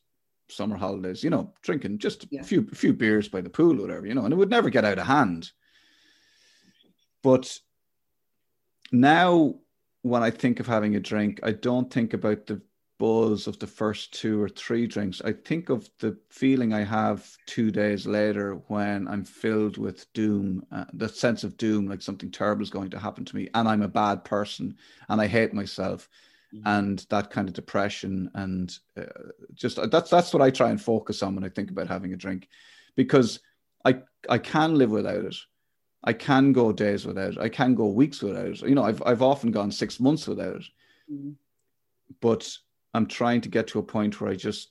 [0.50, 2.42] summer holidays, you know, drinking just yeah.
[2.42, 4.50] a few a few beers by the pool, or whatever, you know, and it would
[4.50, 5.52] never get out of hand.
[7.22, 7.60] But
[8.92, 9.56] now,
[10.02, 12.62] when I think of having a drink, I don't think about the
[13.04, 17.38] buzz of the first two or three drinks, I think of the feeling I have
[17.48, 22.32] two days later when I'm filled with doom, uh, the sense of doom, like something
[22.32, 24.78] terrible is going to happen to me, and I'm a bad person,
[25.10, 26.08] and I hate myself,
[26.56, 26.66] mm-hmm.
[26.66, 29.04] and that kind of depression, and uh,
[29.54, 32.14] just uh, that's that's what I try and focus on when I think about having
[32.14, 32.48] a drink,
[32.96, 33.42] because
[33.84, 35.36] I I can live without it.
[36.06, 37.38] I can go days without it.
[37.38, 38.62] I can go weeks without it.
[38.62, 40.68] You know, I've I've often gone six months without it.
[41.12, 41.32] Mm-hmm.
[42.22, 42.58] But
[42.94, 44.70] I'm trying to get to a point where I just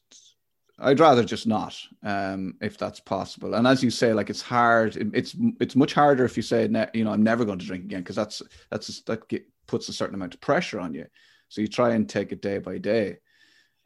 [0.79, 3.55] I'd rather just not, um, if that's possible.
[3.55, 4.97] And as you say, like it's hard.
[4.97, 7.67] It, it's it's much harder if you say, ne- you know, I'm never going to
[7.67, 11.07] drink again, because that's that's that get, puts a certain amount of pressure on you.
[11.49, 13.19] So you try and take it day by day.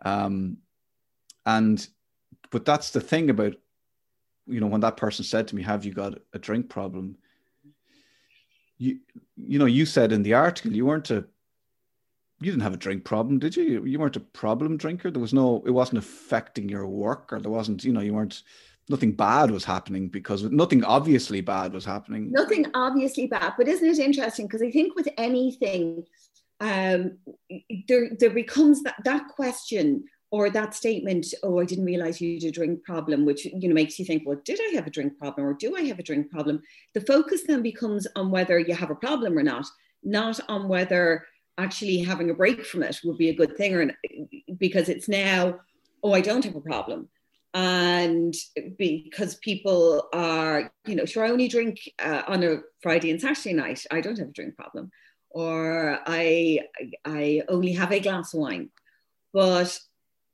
[0.04, 0.58] Um,
[1.44, 1.86] and
[2.50, 3.54] but that's the thing about,
[4.46, 7.16] you know, when that person said to me, "Have you got a drink problem?"
[8.78, 9.00] You
[9.36, 11.26] you know, you said in the article you weren't a
[12.40, 13.84] you didn't have a drink problem, did you?
[13.84, 15.10] You weren't a problem drinker.
[15.10, 18.42] There was no, it wasn't affecting your work, or there wasn't, you know, you weren't,
[18.88, 22.30] nothing bad was happening because nothing obviously bad was happening.
[22.30, 24.46] Nothing obviously bad, but isn't it interesting?
[24.46, 26.04] Because I think with anything,
[26.60, 27.18] um,
[27.86, 31.26] there there becomes that that question or that statement.
[31.42, 34.22] Oh, I didn't realize you had a drink problem, which you know makes you think,
[34.24, 36.62] well, did I have a drink problem, or do I have a drink problem?
[36.94, 39.66] The focus then becomes on whether you have a problem or not,
[40.02, 41.26] not on whether
[41.58, 43.90] actually having a break from it would be a good thing or
[44.58, 45.58] because it's now
[46.02, 47.08] oh i don't have a problem.
[47.54, 48.34] And
[48.76, 53.54] because people are you know sure i only drink uh, on a friday and saturday
[53.54, 54.90] night i don't have a drink problem.
[55.30, 56.60] Or i
[57.04, 58.70] i only have a glass of wine.
[59.32, 59.78] But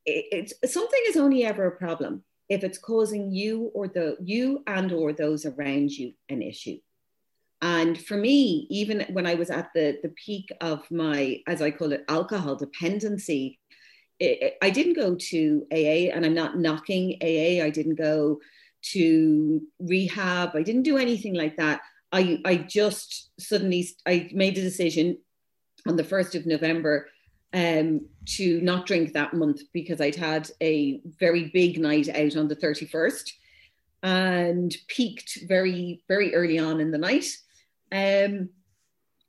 [0.04, 4.62] it, it's something is only ever a problem if it's causing you or the you
[4.66, 6.78] and or those around you an issue
[7.62, 11.70] and for me, even when I was at the, the peak of my, as I
[11.70, 13.60] call it, alcohol dependency,
[14.18, 17.64] it, I didn't go to AA and I'm not knocking AA.
[17.64, 18.40] I didn't go
[18.90, 20.56] to rehab.
[20.56, 21.82] I didn't do anything like that.
[22.10, 25.18] I, I just suddenly, I made a decision
[25.86, 27.08] on the 1st of November
[27.54, 32.48] um, to not drink that month because I'd had a very big night out on
[32.48, 33.30] the 31st
[34.02, 37.26] and peaked very, very early on in the night.
[37.92, 38.48] Um,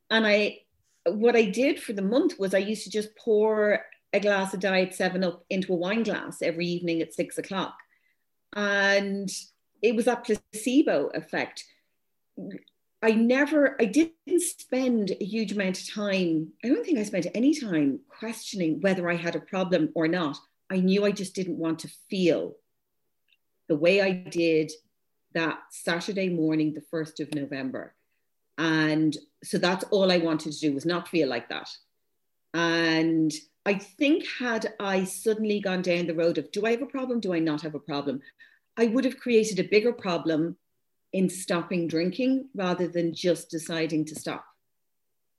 [0.10, 0.60] and I,
[1.06, 3.82] what I did for the month was I used to just pour
[4.14, 7.76] a glass of Diet 7 Up into a wine glass every evening at six o'clock.
[8.56, 9.30] And
[9.82, 11.66] it was that placebo effect.
[13.02, 16.54] I never, I didn't spend a huge amount of time.
[16.64, 20.38] I don't think I spent any time questioning whether I had a problem or not.
[20.70, 22.56] I knew I just didn't want to feel
[23.68, 24.72] the way I did
[25.34, 27.94] that Saturday morning, the 1st of November.
[28.58, 31.70] And so that's all I wanted to do was not feel like that.
[32.54, 33.32] And
[33.66, 37.20] I think had I suddenly gone down the road of do I have a problem?
[37.20, 38.22] Do I not have a problem?
[38.78, 40.58] I would have created a bigger problem
[41.14, 44.46] in stopping drinking rather than just deciding to stop,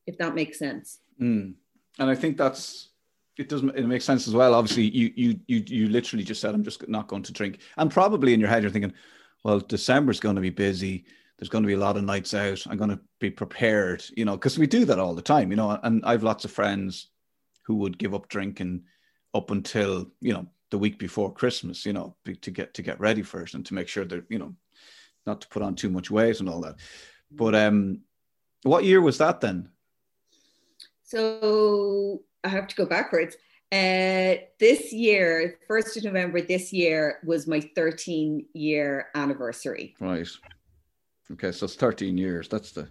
[0.07, 1.01] if that makes sense.
[1.21, 1.55] Mm.
[1.99, 2.91] And I think that's
[3.37, 4.55] it doesn't it makes sense as well.
[4.55, 7.59] Obviously, you you you you literally just said I'm just not going to drink.
[7.77, 8.95] And probably in your head you're thinking,
[9.43, 11.05] well, December's going to be busy.
[11.39, 12.65] There's going to be a lot of nights out.
[12.69, 15.57] I'm going to be prepared, you know, because we do that all the time, you
[15.57, 15.79] know.
[15.83, 17.09] And I've lots of friends
[17.63, 18.85] who would give up drinking
[19.35, 23.23] up until you know the week before Christmas, you know, to get to get ready
[23.23, 24.55] first and to make sure they're you know
[25.27, 26.77] not to put on too much weight and all that.
[27.31, 28.01] But um,
[28.63, 29.71] what year was that then?
[31.03, 33.37] So I have to go backwards.
[33.73, 39.95] Uh, this year, first of November this year was my 13 year anniversary.
[39.99, 40.29] Right.
[41.33, 42.49] Okay, so it's 13 years.
[42.49, 42.89] That's the.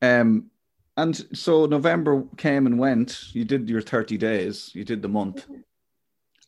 [0.00, 0.50] Um,
[0.96, 3.34] and so November came and went.
[3.34, 4.70] You did your 30 days.
[4.74, 5.64] You did the month, and,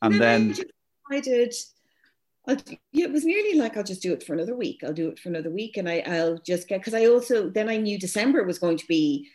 [0.03, 0.65] and then, then
[1.11, 1.55] I did.
[2.49, 2.57] I'll,
[2.93, 4.83] it was nearly like I'll just do it for another week.
[4.85, 7.69] I'll do it for another week, and I, I'll just get because I also then
[7.69, 9.29] I knew December was going to be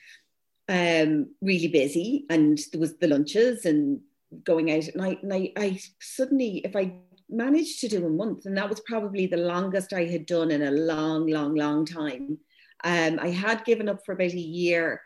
[0.69, 3.99] um, really busy, and there was the lunches and
[4.45, 6.93] going out at night, and I, I suddenly if I
[7.31, 10.63] managed to do a month, and that was probably the longest I had done in
[10.63, 12.37] a long, long, long time.
[12.83, 15.01] Um, I had given up for about a year,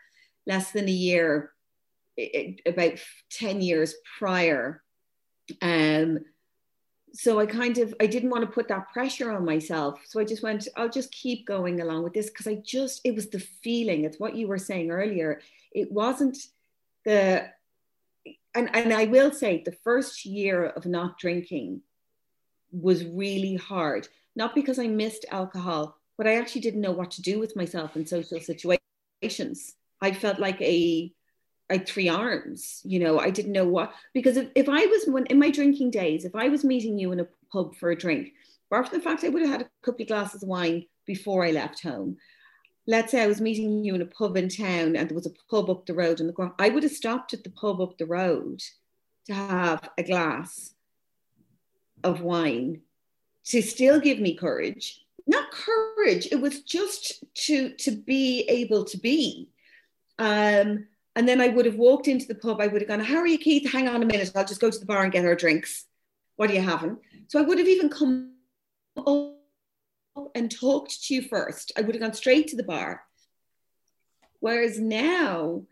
[0.46, 1.52] less than a year,
[2.16, 2.98] it, about
[3.30, 4.82] 10 years prior.
[5.62, 6.20] Um,
[7.12, 10.00] so I kind of I didn't want to put that pressure on myself.
[10.06, 13.14] So I just went, I'll just keep going along with this because I just it
[13.14, 14.04] was the feeling.
[14.04, 15.40] It's what you were saying earlier.
[15.72, 16.36] It wasn't
[17.04, 17.46] the
[18.54, 21.82] and, and I will say the first year of not drinking
[22.70, 24.08] was really hard.
[24.34, 27.96] Not because I missed alcohol, but I actually didn't know what to do with myself
[27.96, 29.74] in social situations.
[30.00, 31.12] I felt like a
[31.68, 32.80] I three arms.
[32.84, 35.90] You know, I didn't know what because if, if I was when in my drinking
[35.90, 38.32] days, if I was meeting you in a pub for a drink,
[38.70, 41.44] apart from the fact I would have had a couple of glasses of wine before
[41.44, 42.18] I left home.
[42.86, 45.34] Let's say I was meeting you in a pub in town and there was a
[45.50, 46.52] pub up the road in the.
[46.58, 48.62] I would have stopped at the pub up the road
[49.26, 50.75] to have a glass
[52.06, 52.80] of wine
[53.46, 55.04] to still give me courage.
[55.26, 59.48] Not courage, it was just to to be able to be.
[60.18, 60.86] Um,
[61.16, 62.60] and then I would have walked into the pub.
[62.60, 63.70] I would have gone, How are you, Keith?
[63.70, 64.30] Hang on a minute.
[64.34, 65.86] I'll just go to the bar and get our drinks.
[66.36, 66.98] What are you having?
[67.28, 68.34] So I would have even come
[70.34, 71.72] and talked to you first.
[71.76, 73.02] I would have gone straight to the bar.
[74.40, 75.62] Whereas now,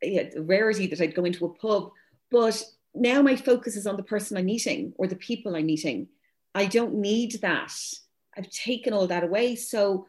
[0.00, 1.90] yeah, the rarity that I'd go into a pub,
[2.30, 2.62] but
[2.94, 6.08] now my focus is on the person I'm meeting or the people I'm meeting.
[6.54, 7.72] I don't need that.
[8.36, 9.56] I've taken all that away.
[9.56, 10.06] So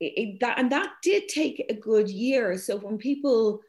[0.00, 2.56] it, that and that did take a good year.
[2.56, 3.60] So when people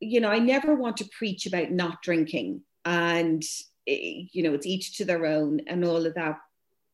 [0.00, 3.42] you know, I never want to preach about not drinking and,
[3.86, 6.38] eh, you know, it's each to their own and all of that.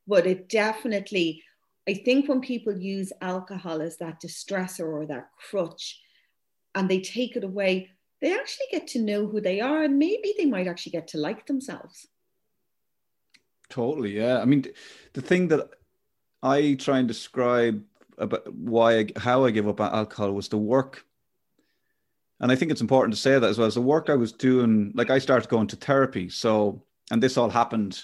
[0.06, 1.42] But it definitely,
[1.88, 6.00] I think when people use alcohol as that distressor or that crutch
[6.74, 7.90] and they take it away,
[8.22, 11.18] they actually get to know who they are and maybe they might actually get to
[11.18, 12.06] like themselves.
[13.68, 14.16] Totally.
[14.16, 14.40] Yeah.
[14.40, 14.64] I mean,
[15.12, 15.68] the thing that
[16.42, 17.82] I try and describe
[18.16, 21.04] about why, I, how I give up alcohol was the work
[22.42, 24.32] and I think it's important to say that as well as the work I was
[24.32, 26.28] doing, like I started going to therapy.
[26.28, 28.02] So, and this all happened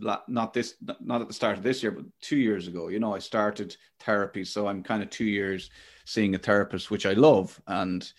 [0.00, 2.86] not this, not at the start of this year, but two years ago.
[2.86, 4.44] You know, I started therapy.
[4.44, 5.70] So I'm kind of two years
[6.04, 7.60] seeing a therapist, which I love.
[7.66, 8.10] And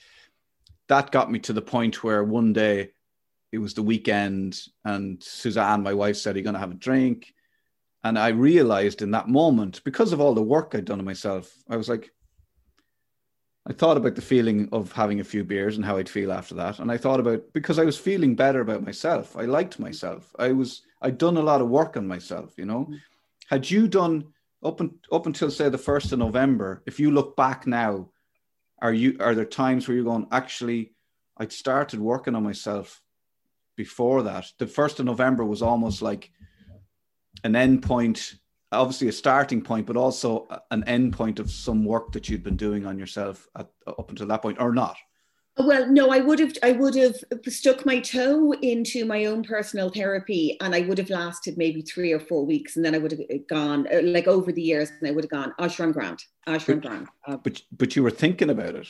[0.90, 2.92] that got me to the point where one day
[3.52, 6.76] it was the weekend and Suzanne, my wife, said, Are you going to have a
[6.76, 7.34] drink?
[8.04, 11.52] And I realized in that moment, because of all the work I'd done on myself,
[11.70, 12.12] I was like,
[13.68, 16.56] I thought about the feeling of having a few beers and how I'd feel after
[16.56, 16.80] that.
[16.80, 19.36] And I thought about because I was feeling better about myself.
[19.38, 20.34] I liked myself.
[20.40, 22.86] I was I'd done a lot of work on myself, you know.
[22.86, 22.96] Mm-hmm.
[23.48, 24.34] Had you done
[24.64, 28.10] up and up until say the first of November, if you look back now,
[28.82, 30.94] are you are there times where you're going, actually,
[31.38, 33.02] I'd started working on myself
[33.76, 34.46] before that.
[34.58, 36.32] The first of November was almost like
[37.44, 38.36] an end point
[38.72, 42.58] obviously a starting point, but also an end point of some work that you'd been
[42.58, 44.98] doing on yourself at, up until that point, or not?
[45.60, 49.90] Well, no, I would have I would have stuck my toe into my own personal
[49.90, 53.12] therapy, and I would have lasted maybe three or four weeks, and then I would
[53.12, 56.82] have gone uh, like over the years, and I would have gone Ashram Grant, Ashram
[56.82, 57.10] Grant.
[57.28, 58.88] Uh, but but you were thinking about it.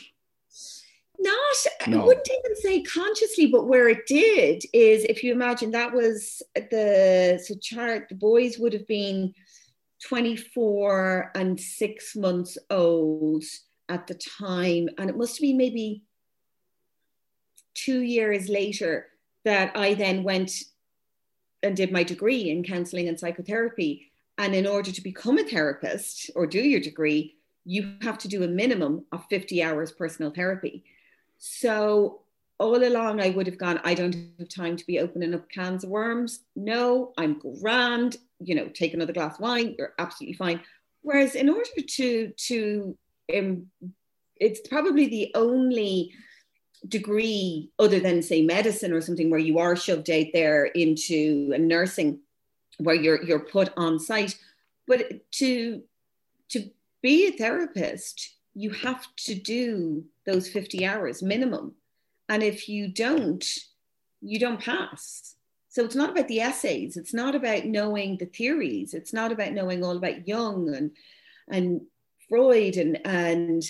[1.18, 1.56] Not,
[1.88, 2.02] no.
[2.02, 6.40] I wouldn't even say consciously, but where it did is, if you imagine that was
[6.54, 9.34] the so chart, the boys would have been
[10.06, 13.44] 24 and six months old
[13.90, 14.88] at the time.
[14.96, 16.04] And it must be maybe
[17.74, 19.06] two years later
[19.44, 20.52] that I then went
[21.62, 24.10] and did my degree in counseling and psychotherapy.
[24.38, 28.42] And in order to become a therapist or do your degree, you have to do
[28.42, 30.84] a minimum of 50 hours personal therapy.
[31.38, 32.22] So
[32.58, 35.84] all along, I would have gone, I don't have time to be opening up cans
[35.84, 36.40] of worms.
[36.56, 38.16] No, I'm grand.
[38.38, 39.74] You know, take another glass of wine.
[39.78, 40.60] You're absolutely fine.
[41.02, 42.98] Whereas in order to to
[43.34, 43.66] um,
[44.36, 46.12] it's probably the only
[46.88, 51.58] degree other than say medicine or something where you are shoved out there into a
[51.58, 52.20] nursing
[52.78, 54.36] where you're you're put on site.
[54.86, 55.82] But to
[56.50, 56.70] to
[57.02, 61.74] be a therapist you have to do those 50 hours minimum.
[62.28, 63.44] And if you don't
[64.20, 65.34] you don't pass.
[65.68, 66.96] So it's not about the essays.
[66.96, 68.92] It's not about knowing the theories.
[68.92, 70.90] It's not about knowing all about jung and
[71.48, 71.82] and
[72.28, 73.62] freud and and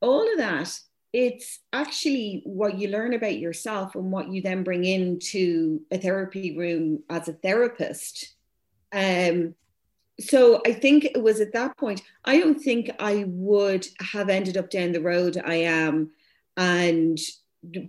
[0.00, 0.78] all of that
[1.12, 6.56] it's actually what you learn about yourself and what you then bring into a therapy
[6.56, 8.34] room as a therapist.
[8.92, 9.54] Um,
[10.20, 14.56] so I think it was at that point, I don't think I would have ended
[14.56, 16.10] up down the road I am
[16.56, 17.18] and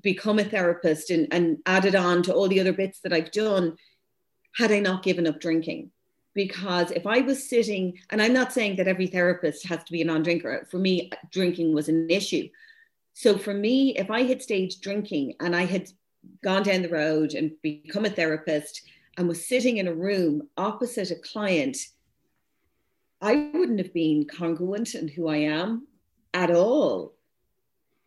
[0.02, 3.76] become a therapist and, and added on to all the other bits that I've done
[4.56, 5.92] had I not given up drinking.
[6.34, 10.02] Because if I was sitting, and I'm not saying that every therapist has to be
[10.02, 12.48] a non drinker, for me, drinking was an issue
[13.14, 15.90] so for me, if I had stayed drinking and I had
[16.44, 18.84] gone down the road and become a therapist
[19.18, 21.78] and was sitting in a room opposite a client,
[23.22, 25.88] I wouldn't have been congruent in who I am
[26.34, 27.14] at all.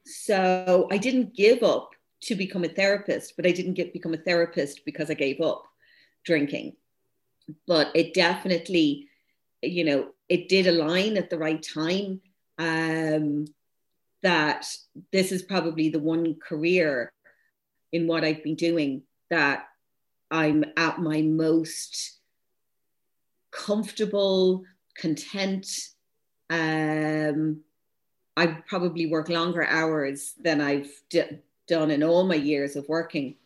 [0.07, 1.91] So I didn't give up
[2.23, 5.65] to become a therapist, but I didn't get become a therapist because I gave up
[6.25, 6.77] drinking.
[7.67, 9.09] But it definitely,
[9.63, 12.21] you know, it did align at the right time.
[12.59, 13.47] Um,
[14.25, 14.67] that
[15.13, 17.13] this is probably the one career
[17.93, 19.67] in what I've been doing that
[20.31, 22.19] I'm at my most
[23.53, 24.65] comfortable,
[24.97, 25.69] content.
[26.51, 27.61] Um,
[28.37, 33.37] I probably work longer hours than I've d- done in all my years of working,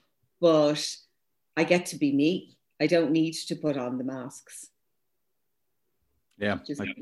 [0.40, 0.96] but
[1.56, 2.56] I get to be me.
[2.80, 4.68] I don't need to put on the masks.
[6.38, 6.94] Yeah, I,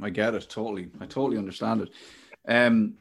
[0.00, 0.88] I, get it totally.
[1.00, 1.90] I totally understand it.
[2.48, 2.94] Um,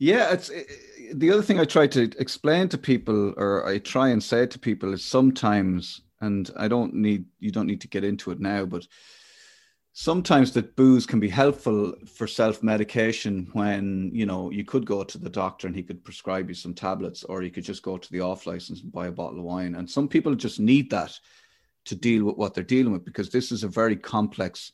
[0.00, 0.66] yeah, it's it,
[1.12, 4.58] the other thing I try to explain to people, or I try and say to
[4.58, 8.64] people, is sometimes, and I don't need you don't need to get into it now,
[8.64, 8.88] but
[9.92, 15.04] sometimes that booze can be helpful for self medication when you know you could go
[15.04, 17.98] to the doctor and he could prescribe you some tablets, or you could just go
[17.98, 19.74] to the off license and buy a bottle of wine.
[19.74, 21.12] And some people just need that
[21.84, 24.72] to deal with what they're dealing with because this is a very complex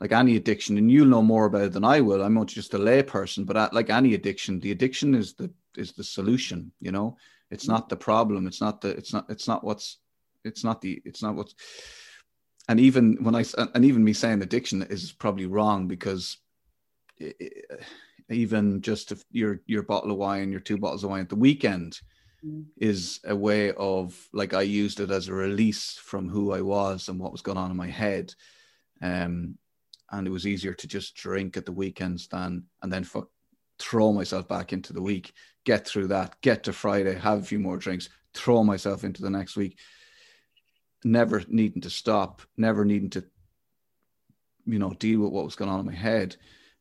[0.00, 2.22] like any addiction, and you'll know more about it than I will.
[2.22, 5.92] I'm not just a layperson, but at, like any addiction, the addiction is the is
[5.92, 6.72] the solution.
[6.80, 7.16] You know,
[7.50, 8.46] it's not the problem.
[8.46, 8.90] It's not the.
[8.90, 9.26] It's not.
[9.28, 9.98] It's not what's.
[10.44, 11.02] It's not the.
[11.04, 11.54] It's not what's.
[12.68, 13.44] And even when I
[13.74, 16.38] and even me saying addiction is probably wrong because
[18.30, 21.36] even just if your your bottle of wine, your two bottles of wine at the
[21.36, 22.00] weekend
[22.44, 22.64] mm.
[22.76, 27.08] is a way of like I used it as a release from who I was
[27.08, 28.34] and what was going on in my head.
[29.02, 29.56] Um,
[30.12, 33.06] and it was easier to just drink at the weekends than and then
[33.78, 35.32] throw myself back into the week,
[35.64, 39.30] get through that, get to Friday, have a few more drinks, throw myself into the
[39.30, 39.78] next week.
[41.02, 43.24] Never needing to stop, never needing to,
[44.66, 46.36] you know, deal with what was going on in my head.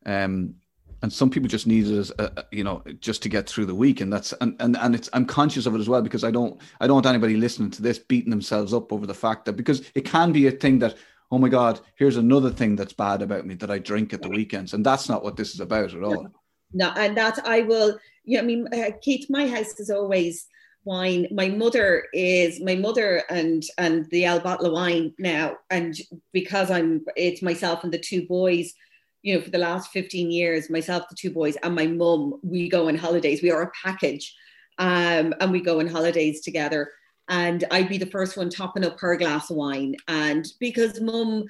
[0.06, 0.56] Um,
[1.02, 3.76] and some people just need it as a, you know just to get through the
[3.76, 6.32] week and that's and, and and it's i'm conscious of it as well because i
[6.32, 9.54] don't i don't want anybody listening to this beating themselves up over the fact that
[9.54, 10.96] because it can be a thing that
[11.32, 14.30] oh my God, here's another thing that's bad about me that I drink at the
[14.30, 14.74] weekends.
[14.74, 16.28] And that's not what this is about at all.
[16.74, 18.92] No, and that I will, you know, I mean, uh,
[19.30, 20.48] my house is always
[20.84, 21.28] wine.
[21.32, 25.58] My mother is my mother and and the El bottle wine now.
[25.70, 25.96] And
[26.32, 28.74] because I'm it's myself and the two boys,
[29.22, 32.70] you know, for the last 15 years, myself, the two boys, and my mum, we
[32.70, 33.42] go on holidays.
[33.42, 34.36] We are a package.
[34.78, 36.90] Um, and we go on holidays together
[37.30, 39.96] and I'd be the first one topping up her glass of wine.
[40.08, 41.46] And because mum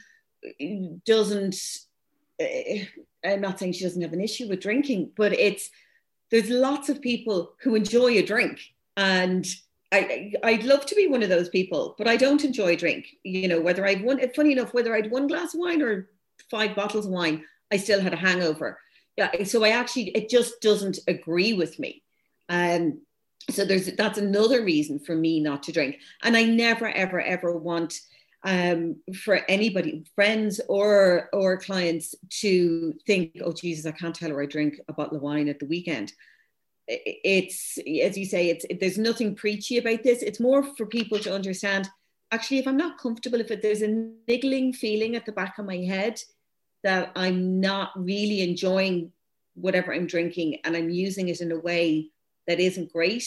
[1.06, 1.56] doesn't,
[2.40, 2.86] eh,
[3.24, 5.70] I'm not saying she doesn't have an issue with drinking, but it's
[6.32, 8.60] there's lots of people who enjoy a drink,
[8.96, 9.48] and
[9.92, 13.08] I I'd love to be one of those people, but I don't enjoy a drink.
[13.24, 16.10] You know, whether I'd one, funny enough, whether I'd one glass of wine or
[16.52, 18.80] five bottles of wine, I still had a hangover.
[19.18, 22.04] Yeah, so I actually it just doesn't agree with me.
[22.48, 23.02] Um,
[23.50, 27.58] so there's that's another reason for me not to drink and i never ever ever
[27.58, 28.00] want
[28.44, 34.42] um, for anybody friends or or clients to think oh jesus i can't tell her
[34.42, 36.14] i drink a bottle of wine at the weekend
[36.90, 40.22] it's as you say, it's there's nothing preachy about this.
[40.22, 41.90] It's more for people to understand.
[42.32, 45.66] Actually, if I'm not comfortable, if it, there's a niggling feeling at the back of
[45.66, 46.22] my head
[46.84, 49.12] that I'm not really enjoying
[49.56, 52.12] whatever I'm drinking and I'm using it in a way
[52.50, 53.26] that isn't great,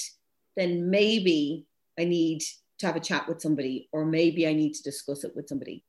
[0.56, 1.64] then maybe
[1.98, 2.42] I need
[2.78, 5.84] to have a chat with somebody, or maybe I need to discuss it with somebody.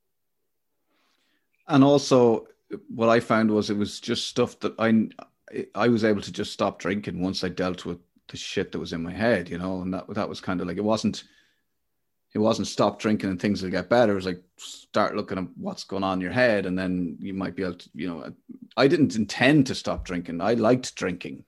[1.67, 2.47] And also,
[2.93, 5.09] what I found was it was just stuff that I
[5.75, 8.93] I was able to just stop drinking once I dealt with the shit that was
[8.93, 11.23] in my head, you know, and that that was kind of like it wasn't
[12.35, 14.11] it wasn't stop drinking and things will get better.
[14.11, 17.33] It was like start looking at what's going on in your head, and then you
[17.33, 18.31] might be able to, you know.
[18.77, 20.41] I didn't intend to stop drinking.
[20.41, 21.45] I liked drinking.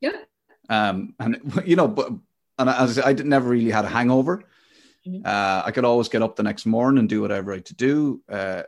[0.00, 0.22] Yeah.
[0.68, 2.12] Um, and you know, but
[2.58, 4.44] and as I, I never really had a hangover.
[5.06, 5.22] Mm-hmm.
[5.24, 7.74] Uh, I could always get up the next morning and do whatever I had to
[7.74, 8.22] do.
[8.28, 8.64] Uh,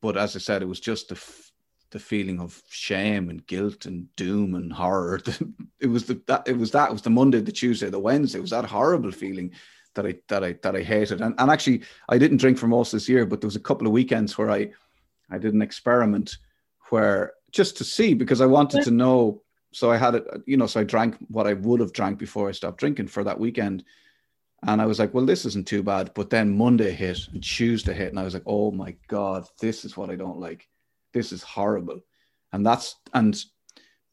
[0.00, 1.52] but as I said, it was just the f-
[1.90, 5.20] the feeling of shame and guilt and doom and horror.
[5.80, 8.38] it was the that it was that it was the Monday, the Tuesday, the Wednesday.
[8.38, 9.52] It was that horrible feeling
[9.94, 11.20] that I that I that I hated.
[11.20, 13.86] And and actually, I didn't drink for most this year, but there was a couple
[13.86, 14.72] of weekends where I
[15.30, 16.38] I did an experiment
[16.90, 19.42] where just to see because I wanted to know.
[19.74, 22.48] So I had it, you know, so I drank what I would have drank before
[22.48, 23.84] I stopped drinking for that weekend.
[24.62, 26.12] And I was like, well, this isn't too bad.
[26.14, 29.84] But then Monday hit and Tuesday hit, and I was like, oh my God, this
[29.84, 30.68] is what I don't like.
[31.12, 32.00] This is horrible.
[32.52, 33.36] And that's, and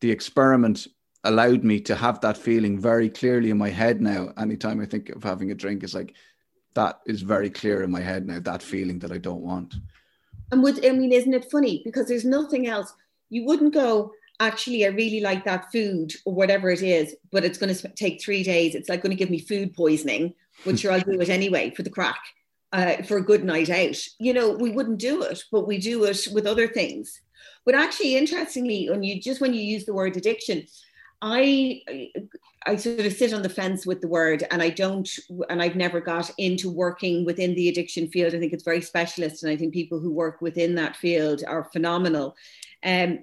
[0.01, 0.87] the experiment
[1.23, 4.33] allowed me to have that feeling very clearly in my head now.
[4.37, 6.15] Anytime I think of having a drink, is like
[6.73, 8.39] that is very clear in my head now.
[8.39, 9.75] That feeling that I don't want.
[10.51, 12.93] And would I mean, isn't it funny because there's nothing else.
[13.29, 14.11] You wouldn't go.
[14.41, 18.19] Actually, I really like that food or whatever it is, but it's going to take
[18.19, 18.73] three days.
[18.73, 20.33] It's like going to give me food poisoning,
[20.63, 22.19] which I'll do it anyway for the crack,
[22.73, 23.97] uh, for a good night out.
[24.17, 27.21] You know, we wouldn't do it, but we do it with other things.
[27.67, 30.65] But actually, interestingly, when you just when you use the word addiction,
[31.21, 31.81] I
[32.65, 35.07] I sort of sit on the fence with the word, and I don't,
[35.49, 38.33] and I've never got into working within the addiction field.
[38.33, 41.69] I think it's very specialist, and I think people who work within that field are
[41.71, 42.35] phenomenal.
[42.83, 43.19] Um,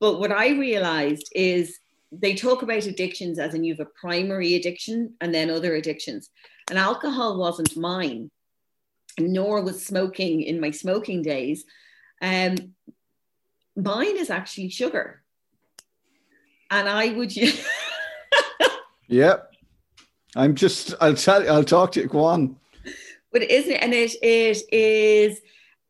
[0.00, 1.78] but what I realized is
[2.10, 6.30] they talk about addictions as in you have a primary addiction and then other addictions.
[6.70, 8.30] And alcohol wasn't mine,
[9.18, 11.64] nor was smoking in my smoking days.
[12.20, 12.74] Um,
[13.76, 15.22] mine is actually sugar
[16.70, 17.32] and I would.
[19.08, 19.52] yep.
[20.36, 20.94] I'm just.
[21.00, 21.42] I'll tell.
[21.42, 21.48] you.
[21.48, 22.08] I'll talk to you.
[22.08, 22.56] Go on.
[23.32, 23.82] But isn't it?
[23.82, 25.40] And it it is.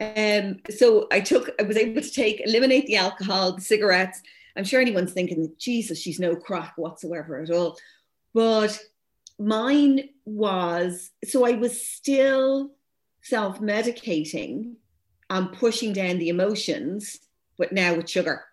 [0.00, 0.60] Um.
[0.70, 1.50] So I took.
[1.58, 4.22] I was able to take eliminate the alcohol, the cigarettes.
[4.56, 7.78] I'm sure anyone's thinking, Jesus, she's no crack whatsoever at all.
[8.34, 8.78] But
[9.38, 11.10] mine was.
[11.24, 12.70] So I was still
[13.22, 14.74] self medicating
[15.30, 17.18] and pushing down the emotions,
[17.56, 18.44] but now with sugar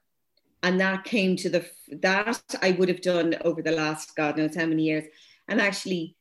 [0.65, 1.63] and that came to the
[2.01, 5.05] that I would have done over the last God knows how many years.
[5.47, 6.15] And actually,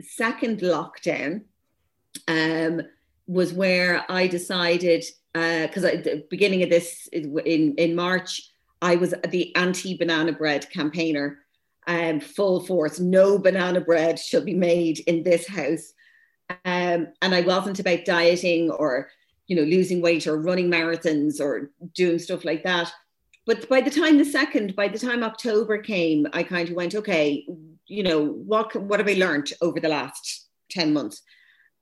[0.00, 1.42] second lockdown
[2.26, 2.80] um,
[3.26, 8.50] was where I decided because uh, at the beginning of this in in March
[8.80, 11.38] I was the anti banana bread campaigner,
[11.86, 12.98] um, full force.
[12.98, 15.92] No banana bread shall be made in this house,
[16.64, 19.08] um, and I wasn't about dieting or
[19.46, 22.92] you know losing weight or running marathons or doing stuff like that
[23.44, 26.94] but by the time the second, by the time October came, I kind of went,
[26.94, 27.44] okay,
[27.86, 31.22] you know, what what have I learned over the last 10 months?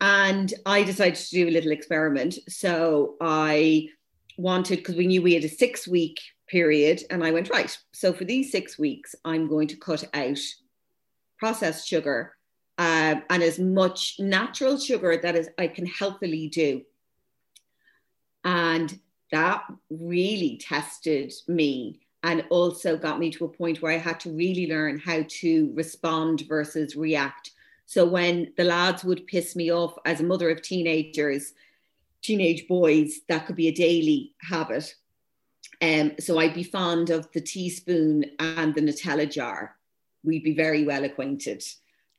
[0.00, 2.38] And I decided to do a little experiment.
[2.48, 3.88] So I
[4.38, 8.12] wanted, because we knew we had a six week period, and I went, right, so
[8.12, 10.38] for these six weeks, I'm going to cut out
[11.38, 12.36] processed sugar
[12.80, 16.82] uh, and as much natural sugar that is I can healthily do.
[18.42, 18.98] And
[19.32, 24.30] that really tested me and also got me to a point where I had to
[24.30, 27.50] really learn how to respond versus react.
[27.90, 31.54] So when the lads would piss me off as a mother of teenagers,
[32.22, 34.94] teenage boys, that could be a daily habit.
[35.82, 39.74] Um, so I'd be fond of the teaspoon and the Nutella jar.
[40.22, 41.64] We'd be very well acquainted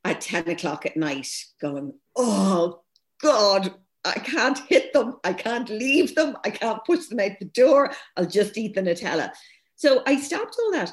[0.03, 1.29] at 10 o'clock at night,
[1.61, 2.81] going, Oh
[3.21, 5.19] God, I can't hit them.
[5.23, 6.35] I can't leave them.
[6.43, 7.93] I can't push them out the door.
[8.17, 9.31] I'll just eat the Nutella.
[9.77, 10.91] So I stopped all that.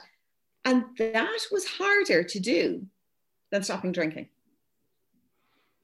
[0.65, 2.87] And that was harder to do
[3.51, 4.29] than stopping drinking.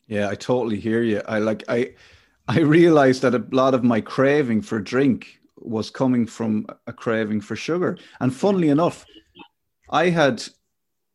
[0.07, 1.23] Yeah, I totally hear you.
[1.27, 1.95] I like I
[2.49, 7.41] I realized that a lot of my craving for drink was coming from a craving
[7.41, 7.97] for sugar.
[8.21, 9.05] And funnily enough,
[9.91, 10.45] I had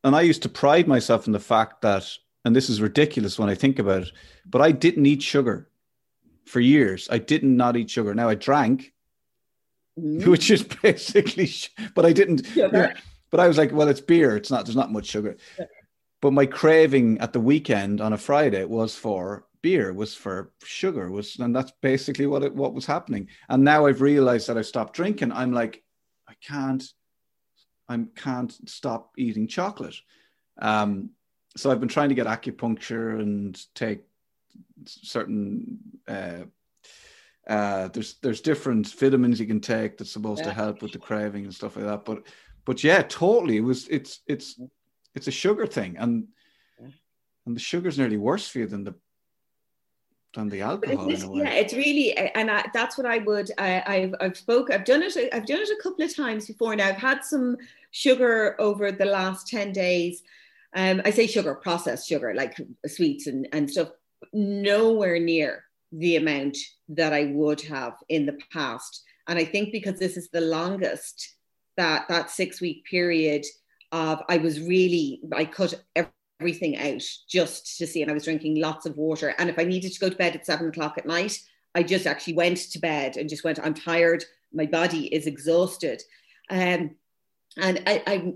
[0.02, 2.08] and I used to pride myself in the fact that
[2.44, 4.12] and this is ridiculous when I think about it,
[4.46, 5.68] but I didn't eat sugar
[6.46, 7.08] for years.
[7.10, 8.14] I didn't not eat sugar.
[8.14, 8.92] Now I drank,
[9.98, 10.26] mm.
[10.26, 11.50] which is basically,
[11.94, 12.46] but I didn't.
[12.56, 12.94] Yeah,
[13.30, 14.36] but I was like, well, it's beer.
[14.36, 14.64] It's not.
[14.64, 15.36] There's not much sugar.
[16.20, 21.10] But my craving at the weekend on a Friday was for beer, was for sugar,
[21.10, 23.28] was, and that's basically what it what was happening.
[23.48, 25.32] And now I've realized that I stopped drinking.
[25.32, 25.82] I'm like,
[26.28, 26.84] I can't,
[27.88, 29.96] I can't stop eating chocolate.
[30.60, 31.10] Um,
[31.56, 34.02] so I've been trying to get acupuncture and take
[34.86, 36.44] certain uh,
[37.48, 40.48] uh, there's there's different vitamins you can take that's supposed yeah.
[40.48, 42.04] to help with the craving and stuff like that.
[42.04, 42.22] But
[42.64, 43.56] but yeah, totally.
[43.56, 44.60] It was it's it's
[45.14, 46.28] it's a sugar thing, and
[47.46, 48.94] and the sugar's nearly worse for you than the
[50.34, 51.10] than the alcohol.
[51.10, 53.50] It, yeah, it's really, and I, that's what I would.
[53.58, 54.70] I, have I've spoke.
[54.70, 55.16] I've done it.
[55.32, 56.76] I've done it a couple of times before.
[56.76, 57.56] Now I've had some
[57.90, 60.22] sugar over the last ten days.
[60.74, 62.56] Um, I say sugar, processed sugar, like
[62.86, 63.88] sweets and and stuff.
[64.32, 66.56] Nowhere near the amount
[66.90, 69.02] that I would have in the past.
[69.26, 71.34] And I think because this is the longest
[71.76, 73.44] that that six week period
[73.92, 75.82] of I was really I cut
[76.40, 79.34] everything out just to see, and I was drinking lots of water.
[79.38, 81.38] And if I needed to go to bed at seven o'clock at night,
[81.74, 83.58] I just actually went to bed and just went.
[83.58, 84.24] I'm tired.
[84.52, 86.02] My body is exhausted.
[86.48, 86.96] Um,
[87.56, 88.34] and I, I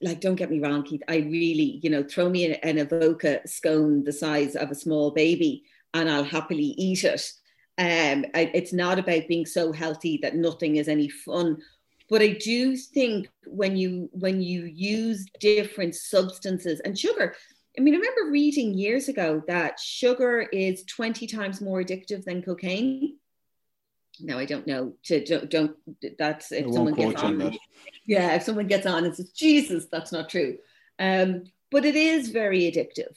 [0.00, 1.02] like don't get me wrong, Keith.
[1.08, 5.64] I really, you know, throw me an, an scone the size of a small baby,
[5.94, 7.32] and I'll happily eat it.
[7.78, 11.58] Um, I, it's not about being so healthy that nothing is any fun,
[12.08, 17.34] but I do think when you when you use different substances and sugar.
[17.78, 22.42] I mean, I remember reading years ago that sugar is 20 times more addictive than
[22.42, 23.18] cocaine.
[24.20, 24.94] Now I don't know.
[25.04, 25.76] To don't, don't
[26.18, 27.58] that's if someone gets on.
[28.06, 30.56] Yeah, if someone gets on and says, "Jesus, that's not true,"
[30.98, 33.14] um, but it is very addictive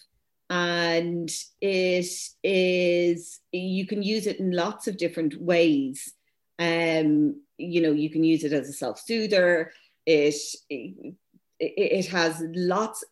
[0.50, 1.30] and
[1.62, 2.08] it
[2.44, 6.14] is you can use it in lots of different ways
[6.58, 9.72] um you know you can use it as a self-soother
[10.06, 10.34] it,
[10.70, 11.16] it
[11.60, 13.04] it has lots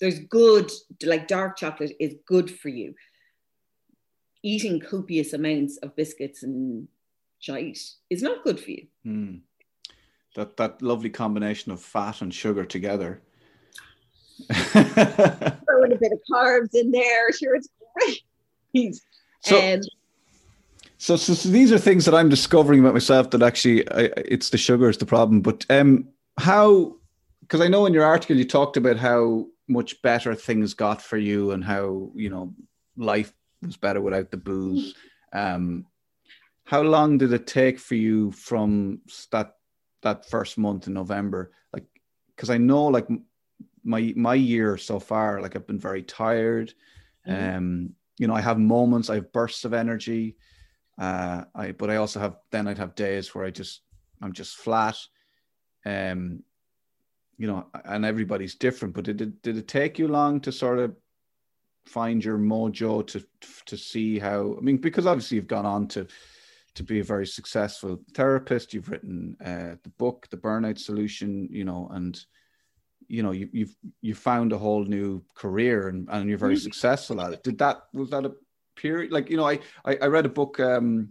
[0.00, 0.70] there's good
[1.04, 2.94] like dark chocolate is good for you
[4.42, 6.86] eating copious amounts of biscuits and
[7.38, 7.78] shite
[8.10, 9.40] is not good for you mm.
[10.36, 13.22] that that lovely combination of fat and sugar together
[14.48, 17.32] Throwing a bit of carbs in there.
[17.32, 17.68] Sure, it's
[18.72, 18.96] great.
[19.40, 19.80] So, um,
[21.04, 24.48] so, so, so, these are things that I'm discovering about myself that actually I, it's
[24.48, 25.42] the sugar is the problem.
[25.42, 26.96] But um, how?
[27.42, 31.18] Because I know in your article you talked about how much better things got for
[31.18, 32.54] you and how you know
[32.96, 34.94] life was better without the booze.
[35.34, 35.84] Um,
[36.64, 39.56] how long did it take for you from that
[40.00, 41.52] that first month in November?
[41.74, 41.84] Like,
[42.34, 43.08] because I know like
[43.84, 46.72] my my year so far, like I've been very tired.
[47.28, 47.56] Mm-hmm.
[47.56, 50.36] Um, you know, I have moments, I have bursts of energy.
[50.98, 53.82] Uh, I but I also have then I'd have days where I just
[54.22, 54.96] I'm just flat.
[55.84, 56.42] Um,
[57.36, 58.94] you know, and everybody's different.
[58.94, 60.94] But did it did it take you long to sort of
[61.86, 63.24] find your mojo to
[63.66, 64.56] to see how?
[64.56, 66.06] I mean, because obviously you've gone on to
[66.74, 68.72] to be a very successful therapist.
[68.72, 71.48] You've written uh, the book, The Burnout Solution.
[71.50, 72.24] You know, and
[73.08, 76.62] you know you, you've you found a whole new career and, and you're very mm-hmm.
[76.62, 78.32] successful at it did that was that a
[78.76, 81.10] period like you know i i, I read a book um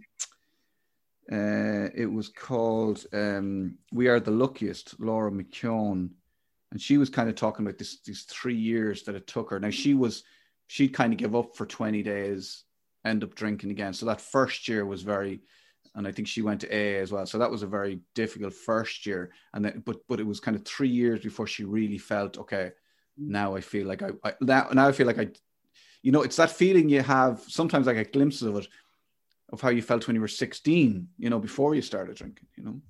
[1.32, 6.10] uh it was called um we are the luckiest laura McKowen
[6.70, 9.60] and she was kind of talking about this these three years that it took her
[9.60, 10.24] now she was
[10.66, 12.64] she'd kind of give up for 20 days
[13.04, 15.40] end up drinking again so that first year was very
[15.94, 17.26] and I think she went to A as well.
[17.26, 20.56] So that was a very difficult first year, and then but but it was kind
[20.56, 22.72] of three years before she really felt okay.
[23.16, 25.28] Now I feel like I, I now now I feel like I,
[26.04, 27.42] you know, it's that feeling you have.
[27.48, 28.68] Sometimes I get glimpses of it,
[29.50, 31.08] of how you felt when you were sixteen.
[31.18, 32.46] You know, before you started drinking.
[32.56, 32.80] You know.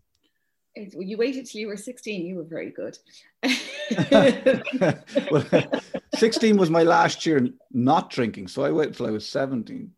[0.77, 2.27] You waited till you were 16.
[2.27, 2.99] You were very good.
[5.31, 5.71] well,
[6.17, 8.49] 16 was my last year not drinking.
[8.49, 9.93] So I waited till I was 17.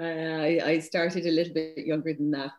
[0.00, 2.50] Uh, I, I, started a little bit younger than that.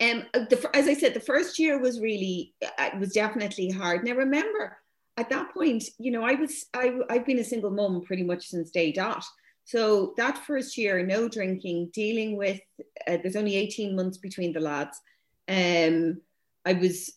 [0.00, 4.02] Um, the, as I said, the first year was really, uh, it was definitely hard.
[4.02, 4.78] Now remember,
[5.16, 8.48] at that point, you know, I was, I, I've been a single mom pretty much
[8.48, 9.24] since day dot.
[9.64, 12.60] So that first year, no drinking, dealing with,
[13.06, 15.00] uh, there's only 18 months between the lads.
[15.48, 16.20] Um,
[16.64, 17.10] I was,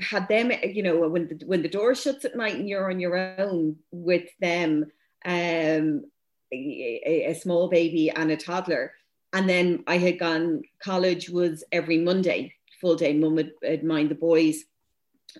[0.00, 3.00] had them, you know, when the, when the door shuts at night and you're on
[3.00, 4.86] your own with them,
[5.24, 6.04] um,
[6.52, 8.92] a, a small baby and a toddler.
[9.32, 13.14] And then I had gone, college was every Monday, full day.
[13.14, 14.64] Mum would, would mind the boys.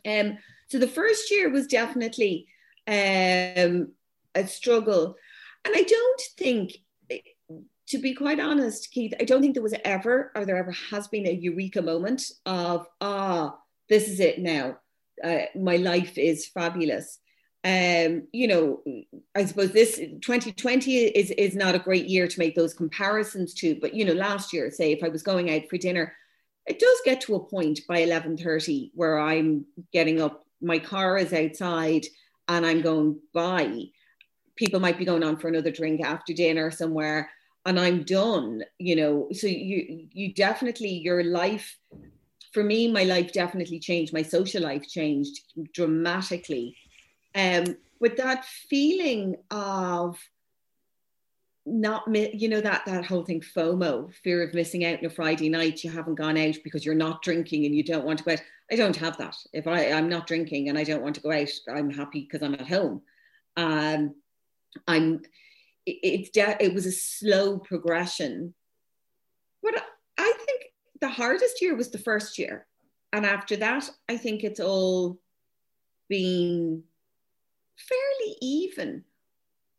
[0.07, 0.39] Um,
[0.73, 2.47] so the first year was definitely
[2.89, 3.93] um,
[4.35, 5.17] a struggle.
[5.67, 6.73] And I don't think,
[7.89, 11.09] to be quite honest, Keith, I don't think there was ever, or there ever has
[11.09, 13.59] been a eureka moment of, ah,
[13.91, 14.79] this is it now.
[15.23, 17.19] uh, my life is fabulous.
[17.65, 18.83] Um, you know,
[19.35, 23.77] I suppose this 2020 is is not a great year to make those comparisons to,
[23.81, 26.15] but you know, last year, say if I was going out for dinner,
[26.67, 31.33] it does get to a point by 11:30 where I'm getting up, my car is
[31.33, 32.07] outside,
[32.49, 33.85] and I'm going by.
[34.57, 37.31] People might be going on for another drink after dinner somewhere,
[37.67, 38.63] and I'm done.
[38.79, 41.77] You know, so you you definitely your life
[42.53, 44.13] for me, my life definitely changed.
[44.13, 45.41] My social life changed
[45.73, 46.77] dramatically.
[47.35, 50.19] Um, with that feeling of
[51.65, 55.49] not you know that that whole thing FOMO, fear of missing out on a Friday
[55.49, 55.85] night.
[55.85, 58.41] You haven't gone out because you're not drinking and you don't want to go out.
[58.73, 59.37] I don't have that.
[59.53, 62.43] If I I'm not drinking and I don't want to go out, I'm happy because
[62.43, 63.03] I'm at home.
[63.57, 64.15] Um,
[64.89, 65.23] I'm.
[65.85, 68.55] It, it's it was a slow progression,
[69.63, 69.75] but
[70.17, 70.63] I think
[71.01, 72.67] the hardest year was the first year.
[73.13, 75.19] And after that, I think it's all
[76.09, 76.83] been
[77.77, 79.05] fairly even.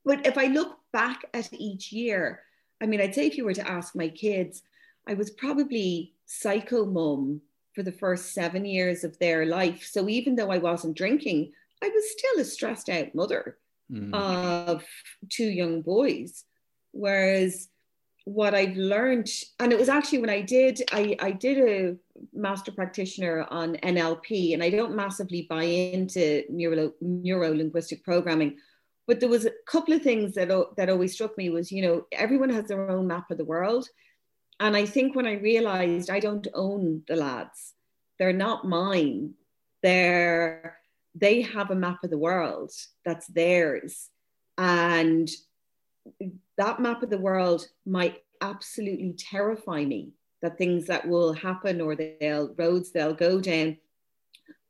[0.05, 2.41] But if I look back at each year,
[2.79, 4.61] I mean, I'd say if you were to ask my kids,
[5.07, 7.41] I was probably psycho mum
[7.73, 9.87] for the first seven years of their life.
[9.89, 11.51] So even though I wasn't drinking,
[11.81, 13.57] I was still a stressed out mother
[13.91, 14.13] mm.
[14.13, 14.85] of
[15.29, 16.45] two young boys.
[16.91, 17.69] Whereas
[18.25, 21.97] what I've learned, and it was actually when I did, I, I did a
[22.33, 28.57] master practitioner on NLP, and I don't massively buy into neuro, neuro linguistic programming,
[29.07, 32.05] but there was a couple of things that that always struck me was, you know,
[32.13, 33.89] everyone has their own map of the world,
[34.59, 37.73] and I think when I realized I don't own the lads,
[38.19, 39.33] they're not mine,
[39.81, 40.77] they're
[41.15, 42.71] they have a map of the world
[43.05, 44.09] that's theirs,
[44.57, 45.29] and
[46.57, 51.95] that map of the world might absolutely terrify me that things that will happen or
[51.95, 53.77] they'll roads they'll go down.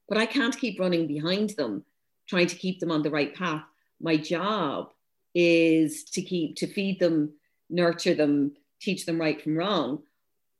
[0.07, 1.85] But i can't keep running behind them
[2.27, 3.63] trying to keep them on the right path.
[3.99, 4.91] My job
[5.35, 7.33] is to keep to feed them
[7.69, 8.53] nurture them
[8.83, 10.03] teach them right from wrong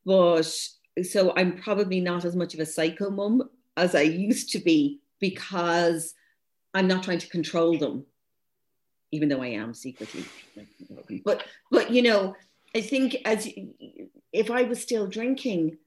[0.06, 0.50] but
[1.04, 5.00] so i'm probably not as much of a psycho mum as i used to be
[5.20, 6.14] because
[6.74, 8.06] i'm not trying to control them
[9.14, 10.26] even though I am secretly.
[11.24, 12.36] But but you know,
[12.76, 13.48] I think as
[14.34, 15.78] if I was still drinking,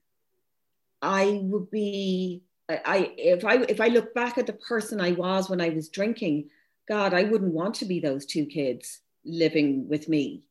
[1.03, 2.43] I would be.
[2.69, 5.89] I if I if I look back at the person I was when I was
[5.89, 6.51] drinking,
[6.89, 10.43] God, I wouldn't want to be those two kids living with me.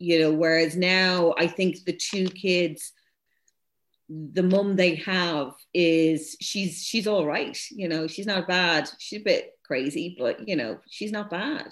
[0.00, 2.92] You know, whereas now I think the two kids,
[4.08, 7.56] the mum they have is she's she's all right.
[7.70, 8.90] You know, she's not bad.
[8.98, 11.68] She's a bit crazy, but you know, she's not bad.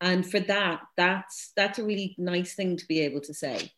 [0.00, 3.70] And for that, that's that's a really nice thing to be able to say.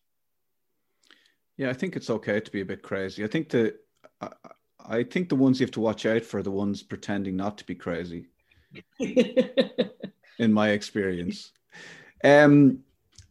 [1.56, 3.22] Yeah, I think it's okay to be a bit crazy.
[3.22, 3.76] I think the
[4.20, 4.30] I,
[4.84, 7.58] I think the ones you have to watch out for are the ones pretending not
[7.58, 8.26] to be crazy.
[8.98, 11.52] in my experience.
[12.24, 12.80] Um,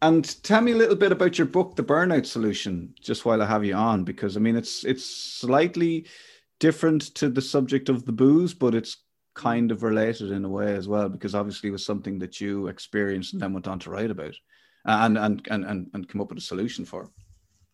[0.01, 3.45] and tell me a little bit about your book, The Burnout Solution, just while I
[3.45, 6.07] have you on, because I mean it's it's slightly
[6.59, 10.75] different to the subject of the booze, but it's kind of related in a way
[10.75, 13.89] as well, because obviously it was something that you experienced and then went on to
[13.89, 14.35] write about
[14.85, 17.09] uh, and and and and, and come up with a solution for.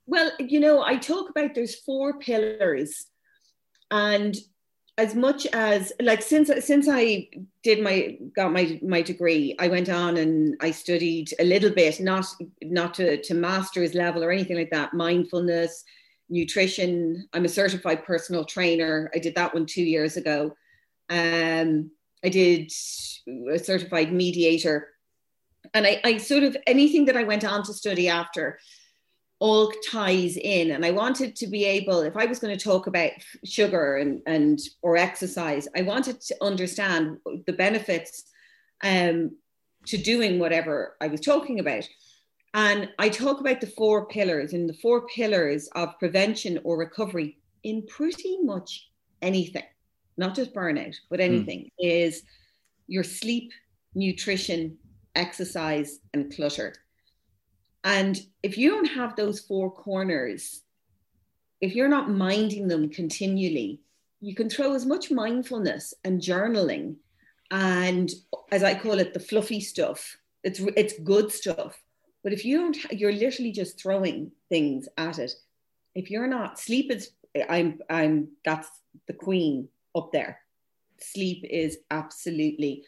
[0.05, 3.05] Well, you know, I talk about there's four pillars,
[3.91, 4.36] and
[4.97, 7.29] as much as like since since I
[7.63, 11.99] did my got my my degree, I went on and I studied a little bit,
[11.99, 12.25] not
[12.63, 15.83] not to, to master's level or anything like that, mindfulness,
[16.29, 17.27] nutrition.
[17.33, 19.11] I'm a certified personal trainer.
[19.13, 20.55] I did that one two years ago.
[21.09, 21.91] Um,
[22.23, 22.71] I did
[23.51, 24.89] a certified mediator.
[25.73, 28.57] And I, I sort of anything that I went on to study after
[29.39, 32.88] all ties in and i wanted to be able if i was going to talk
[32.88, 33.11] about
[33.43, 38.31] sugar and, and or exercise i wanted to understand the benefits
[38.83, 39.31] um,
[39.85, 41.88] to doing whatever i was talking about
[42.53, 47.38] and i talk about the four pillars and the four pillars of prevention or recovery
[47.63, 48.89] in pretty much
[49.21, 49.63] anything
[50.17, 51.25] not just burnout, but hmm.
[51.25, 51.71] anything, mm.
[51.79, 52.23] is
[52.88, 53.51] your sleep,
[53.93, 54.77] nutrition,
[55.15, 56.73] exercise, and clutter.
[57.84, 60.61] And if you don't have those four corners,
[61.61, 63.82] if you're not minding them continually,
[64.19, 66.95] you can throw as much mindfulness and journaling
[67.51, 68.11] and,
[68.51, 70.17] as I call it, the fluffy stuff.
[70.43, 71.82] It's it's good stuff.
[72.23, 75.32] But if you don't, you're literally just throwing things at it.
[75.95, 77.11] If you're not, sleep is.
[77.49, 78.69] I'm I'm that's
[79.07, 80.39] the queen up there.
[80.99, 82.84] Sleep is absolutely,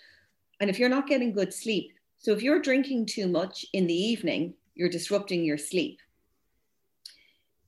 [0.60, 3.94] and if you're not getting good sleep, so if you're drinking too much in the
[3.94, 6.00] evening, you're disrupting your sleep.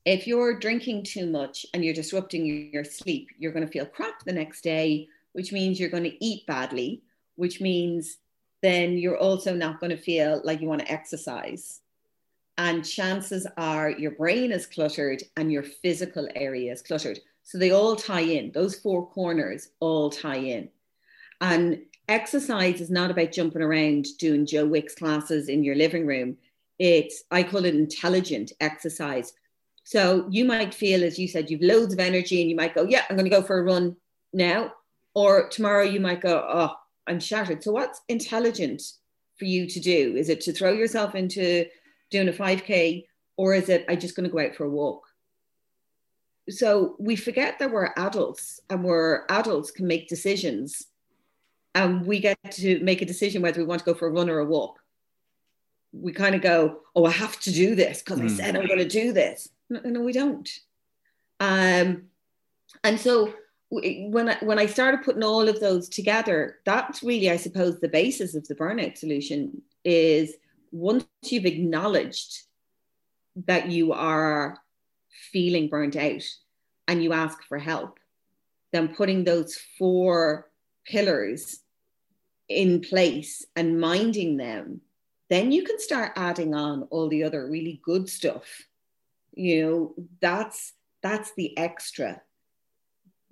[0.05, 4.23] if you're drinking too much and you're disrupting your sleep, you're going to feel crap
[4.23, 7.03] the next day, which means you're going to eat badly,
[7.35, 8.17] which means
[8.61, 11.81] then you're also not going to feel like you want to exercise.
[12.57, 17.19] And chances are your brain is cluttered and your physical area is cluttered.
[17.43, 20.69] So they all tie in, those four corners all tie in.
[21.41, 26.37] And exercise is not about jumping around doing Joe Wicks classes in your living room.
[26.81, 29.33] It's, I call it intelligent exercise.
[29.83, 32.85] So you might feel, as you said, you've loads of energy and you might go,
[32.85, 33.95] yeah, I'm going to go for a run
[34.33, 34.73] now.
[35.13, 36.73] Or tomorrow you might go, oh,
[37.05, 37.61] I'm shattered.
[37.61, 38.81] So what's intelligent
[39.37, 40.15] for you to do?
[40.17, 41.65] Is it to throw yourself into
[42.09, 43.05] doing a 5K
[43.37, 45.03] or is it, I just going to go out for a walk?
[46.49, 50.87] So we forget that we're adults and we're adults can make decisions
[51.75, 54.31] and we get to make a decision whether we want to go for a run
[54.31, 54.80] or a walk.
[55.93, 58.25] We kind of go, oh, I have to do this because mm.
[58.25, 58.35] I hmm.
[58.35, 59.49] said I'm going to do this.
[59.69, 60.49] No, no we don't.
[61.39, 62.03] Um,
[62.83, 63.33] and so
[63.69, 67.87] when I, when I started putting all of those together, that's really, I suppose, the
[67.87, 70.35] basis of the burnout solution is
[70.71, 72.41] once you've acknowledged
[73.47, 74.57] that you are
[75.31, 76.23] feeling burnt out
[76.87, 77.99] and you ask for help,
[78.73, 80.49] then putting those four
[80.85, 81.59] pillars
[82.49, 84.81] in place and minding them,
[85.31, 88.43] then you can start adding on all the other really good stuff.
[89.33, 92.21] You know, that's that's the extra.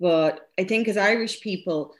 [0.00, 1.94] But I think as Irish people,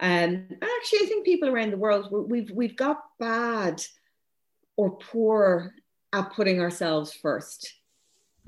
[0.00, 3.80] um, actually, I think people around the world, we've we've got bad
[4.76, 5.72] or poor
[6.12, 7.72] at putting ourselves first,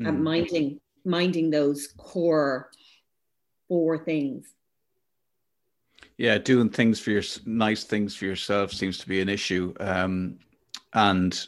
[0.00, 0.08] mm.
[0.08, 0.22] at hmm.
[0.22, 2.70] minding minding those core
[3.68, 4.52] four things
[6.16, 10.38] yeah doing things for your nice things for yourself seems to be an issue um,
[10.94, 11.46] and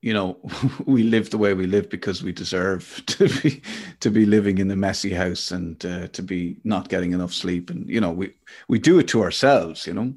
[0.00, 0.38] you know
[0.86, 3.62] we live the way we live because we deserve to be
[4.00, 7.70] to be living in a messy house and uh, to be not getting enough sleep
[7.70, 8.34] and you know we
[8.68, 10.12] we do it to ourselves you know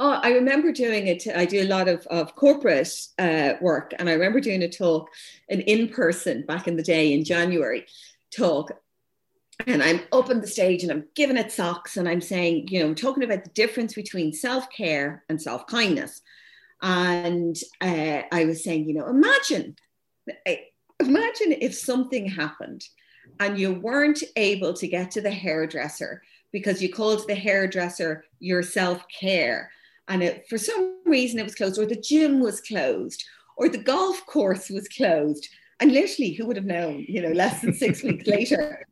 [0.00, 1.26] Oh, I remember doing it.
[1.26, 5.08] I do a lot of, of corporate uh, work, and I remember doing a talk,
[5.48, 7.84] an in person back in the day in January
[8.30, 8.70] talk
[9.66, 12.80] and I'm up on the stage and I'm giving it socks and I'm saying, you
[12.80, 16.22] know, I'm talking about the difference between self care and self kindness.
[16.82, 19.76] And uh, I was saying, you know, imagine,
[20.46, 20.56] eh,
[21.00, 22.84] imagine if something happened
[23.40, 26.22] and you weren't able to get to the hairdresser
[26.52, 29.70] because you called the hairdresser your self care.
[30.08, 33.24] And it, for some reason it was closed, or the gym was closed,
[33.56, 35.46] or the golf course was closed.
[35.80, 38.86] And literally, who would have known, you know, less than six weeks later,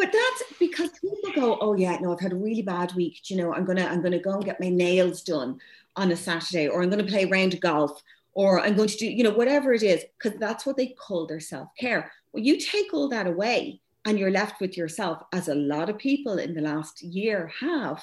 [0.00, 3.20] but that's because people go, oh yeah, no, I've had a really bad week.
[3.22, 5.58] Do You know, I'm gonna I'm gonna go and get my nails done
[5.96, 9.24] on a Saturday, or I'm gonna play round golf, or I'm going to do, you
[9.24, 12.10] know, whatever it is, because that's what they call their self-care.
[12.32, 15.98] Well, you take all that away and you're left with yourself, as a lot of
[15.98, 18.02] people in the last year have.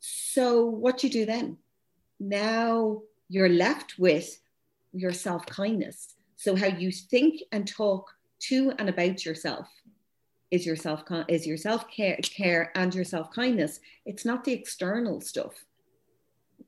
[0.00, 1.58] So what you do then?
[2.20, 4.38] Now you're left with
[4.92, 6.14] your self-kindness.
[6.36, 8.10] So how you think and talk
[8.48, 9.68] to and about yourself
[10.50, 13.80] is your self is your self care care and your self kindness.
[14.04, 15.64] It's not the external stuff.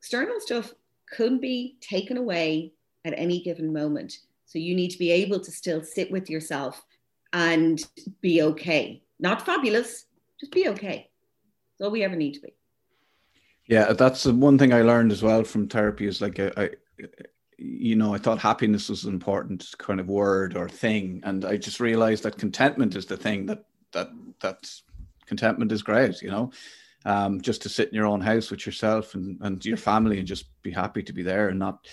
[0.05, 0.75] External stuff
[1.11, 2.75] could be taken away
[3.07, 4.19] at any given moment.
[4.45, 6.85] So you need to be able to still sit with yourself
[7.33, 7.83] and
[8.21, 9.03] be okay.
[9.19, 10.05] Not fabulous,
[10.39, 11.09] just be okay.
[11.79, 12.53] That's all we ever need to be.
[13.67, 16.71] Yeah, that's the one thing I learned as well from therapy is like I, I
[17.57, 21.57] you know, I thought happiness was an important kind of word or thing, and I
[21.57, 24.83] just realized that contentment is the thing that that that's
[25.25, 26.53] contentment is great, you know.
[27.07, 30.27] Um, just to sit in your own house with yourself and, and your family and
[30.27, 31.87] just be happy to be there and not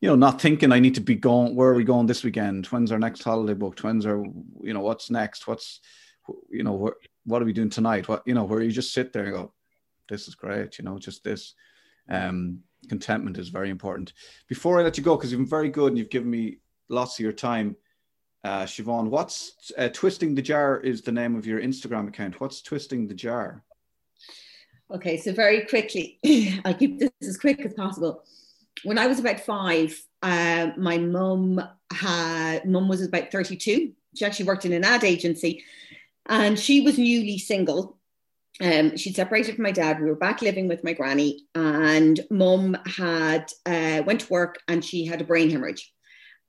[0.00, 2.66] you know not thinking i need to be going where are we going this weekend?
[2.66, 3.84] When's our next holiday booked?
[3.84, 4.24] When's our
[4.62, 5.46] you know what's next?
[5.46, 5.80] What's
[6.50, 8.08] you know what what are we doing tonight?
[8.08, 9.52] What you know where you just sit there and go
[10.08, 11.54] this is great you know just this
[12.08, 14.12] um contentment is very important.
[14.48, 16.58] Before i let you go because you've been very good and you've given me
[16.88, 17.76] lots of your time
[18.46, 22.40] uh, Siobhan, what's uh, Twisting the Jar is the name of your Instagram account.
[22.40, 23.64] What's Twisting the Jar?
[24.90, 26.18] Okay, so very quickly,
[26.64, 28.22] I'll keep this as quick as possible.
[28.84, 31.60] When I was about five, uh, my mum
[31.92, 33.92] had mum was about 32.
[34.14, 35.64] She actually worked in an ad agency,
[36.26, 37.98] and she was newly single.
[38.60, 40.00] Um, she'd separated from my dad.
[40.00, 44.84] We were back living with my granny, and mum had uh, went to work, and
[44.84, 45.92] she had a brain hemorrhage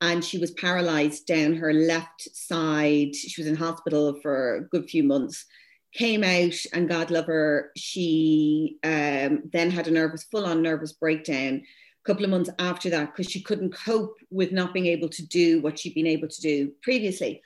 [0.01, 3.15] and she was paralyzed down her left side.
[3.15, 5.45] She was in hospital for a good few months.
[5.93, 10.93] Came out, and God love her, she um, then had a nervous, full on nervous
[10.93, 15.09] breakdown a couple of months after that because she couldn't cope with not being able
[15.09, 17.41] to do what she'd been able to do previously.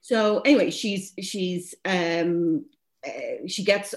[0.00, 2.66] So anyway, she's she's um,
[3.06, 3.94] uh, she gets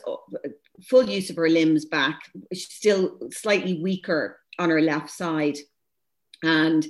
[0.83, 2.21] full use of her limbs back.
[2.53, 5.57] She's still slightly weaker on her left side,
[6.43, 6.85] and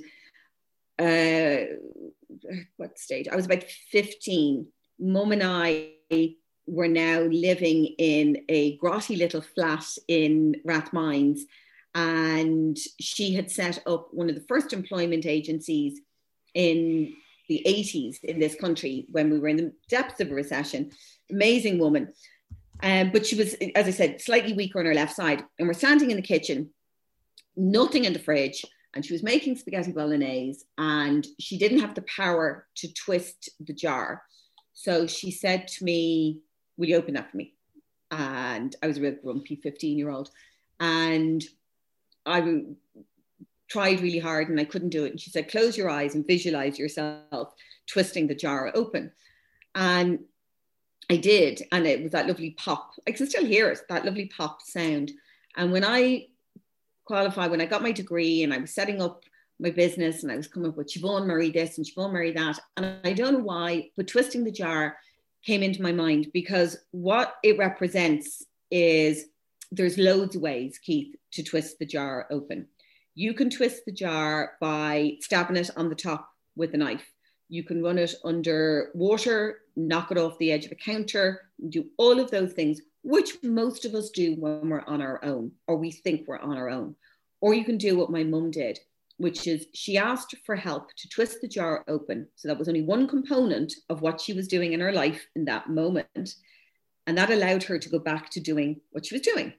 [0.98, 1.64] uh,
[2.76, 3.26] what stage?
[3.28, 4.68] I was about fifteen.
[4.98, 5.90] Mum and I
[6.66, 11.40] were now living in a grotty little flat in Rathmines,
[11.94, 16.00] and she had set up one of the first employment agencies
[16.54, 17.14] in
[17.48, 20.90] the 80s in this country when we were in the depths of a recession.
[21.30, 22.12] Amazing woman.
[22.82, 25.44] Um, but she was, as I said, slightly weaker on her left side.
[25.58, 26.70] And we're standing in the kitchen,
[27.56, 28.64] nothing in the fridge.
[28.94, 33.72] And she was making spaghetti bolognese and she didn't have the power to twist the
[33.72, 34.22] jar.
[34.72, 36.40] So she said to me,
[36.76, 37.54] Will you open that for me?
[38.10, 40.30] And I was a real grumpy 15 year old.
[40.80, 41.42] And
[42.26, 42.64] I
[43.68, 45.10] tried really hard and I couldn't do it.
[45.12, 47.54] And she said, Close your eyes and visualize yourself
[47.86, 49.12] twisting the jar open.
[49.74, 50.20] And
[51.10, 51.62] I did.
[51.72, 52.92] And it was that lovely pop.
[53.06, 55.12] I can still hear it, that lovely pop sound.
[55.56, 56.28] And when I
[57.04, 59.24] qualified, when I got my degree and I was setting up
[59.60, 62.58] my business and I was coming up with Siobhan Murray this and Siobhan Murray that.
[62.76, 64.96] And I don't know why, but twisting the jar
[65.44, 69.26] came into my mind because what it represents is
[69.70, 72.66] there's loads of ways, Keith, to twist the jar open.
[73.14, 77.04] You can twist the jar by stabbing it on the top with a knife.
[77.48, 81.86] You can run it under water, knock it off the edge of a counter, do
[81.98, 85.76] all of those things, which most of us do when we're on our own, or
[85.76, 86.96] we think we're on our own.
[87.40, 88.78] Or you can do what my mum did,
[89.18, 92.26] which is she asked for help to twist the jar open.
[92.34, 95.44] So that was only one component of what she was doing in her life in
[95.44, 96.34] that moment.
[97.06, 99.52] And that allowed her to go back to doing what she was doing.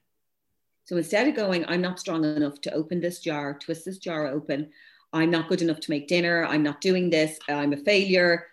[0.84, 4.26] So instead of going, I'm not strong enough to open this jar, twist this jar
[4.26, 4.70] open,
[5.12, 8.46] I'm not good enough to make dinner, I'm not doing this, I'm a failure,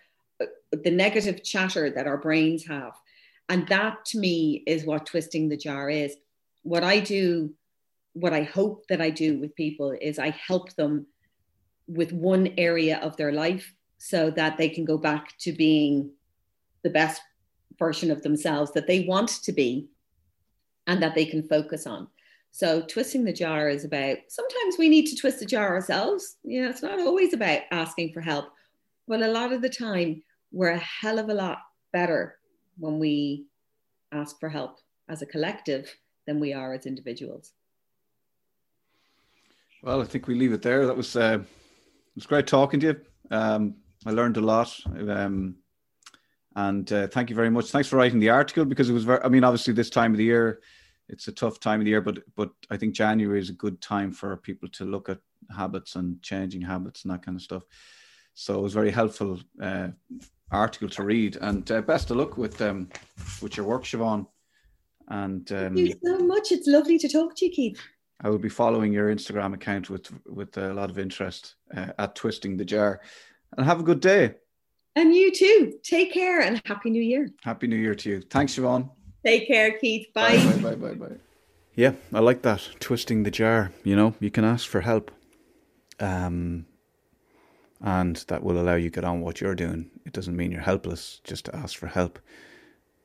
[0.72, 2.92] the negative chatter that our brains have.
[3.48, 6.16] And that to me is what twisting the jar is.
[6.62, 7.54] What I do
[8.14, 11.06] what I hope that I do with people is I help them
[11.86, 16.10] with one area of their life so that they can go back to being
[16.82, 17.20] the best
[17.78, 19.88] version of themselves that they want to be
[20.86, 22.08] and that they can focus on.
[22.52, 26.36] So twisting the jar is about sometimes we need to twist the jar ourselves.
[26.44, 28.46] You know, it's not always about asking for help,
[29.08, 31.58] but a lot of the time we're a hell of a lot
[31.92, 32.38] better
[32.78, 33.46] when we
[34.12, 35.92] ask for help as a collective
[36.26, 37.52] than we are as individuals.
[39.84, 40.86] Well, I think we leave it there.
[40.86, 43.00] That was uh, it was great talking to you.
[43.30, 43.74] Um,
[44.06, 45.56] I learned a lot, um,
[46.56, 47.66] and uh, thank you very much.
[47.66, 49.22] Thanks for writing the article because it was very.
[49.22, 50.62] I mean, obviously, this time of the year,
[51.10, 53.78] it's a tough time of the year, but but I think January is a good
[53.82, 55.18] time for people to look at
[55.54, 57.64] habits and changing habits and that kind of stuff.
[58.32, 59.88] So it was very helpful uh,
[60.50, 62.88] article to read, and uh, best of luck with um,
[63.42, 64.26] with your work, Siobhan.
[65.08, 66.52] And um, thank you so much.
[66.52, 67.82] It's lovely to talk to you, Keith.
[68.24, 72.14] I will be following your Instagram account with with a lot of interest uh, at
[72.14, 73.02] twisting the jar.
[73.56, 74.34] And have a good day.
[74.96, 75.74] And you too.
[75.82, 77.28] Take care and happy New Year.
[77.42, 78.22] Happy New Year to you.
[78.22, 78.88] Thanks, Siobhan.
[79.24, 80.06] Take care, Keith.
[80.14, 80.36] Bye.
[80.36, 81.06] Bye, bye, bye, bye.
[81.06, 81.16] bye.
[81.74, 83.72] Yeah, I like that twisting the jar.
[83.84, 85.10] You know, you can ask for help,
[86.00, 86.66] um,
[87.80, 89.90] and that will allow you to get on what you're doing.
[90.06, 92.18] It doesn't mean you're helpless just to ask for help.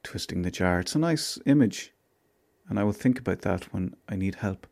[0.03, 0.79] Twisting the jar.
[0.79, 1.93] It's a nice image,
[2.69, 4.65] and I will think about that when I need help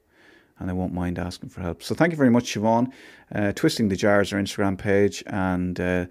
[0.60, 1.84] and I won't mind asking for help.
[1.84, 2.92] So thank you very much, Siobhan.
[3.34, 6.06] Uh, Twisting the Jars, our Instagram page, and uh,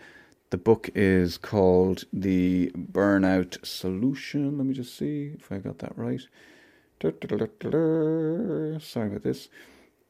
[0.51, 4.56] the book is called The Burnout Solution.
[4.59, 6.20] Let me just see if I got that right.
[7.02, 7.14] Sorry
[9.09, 9.48] about this.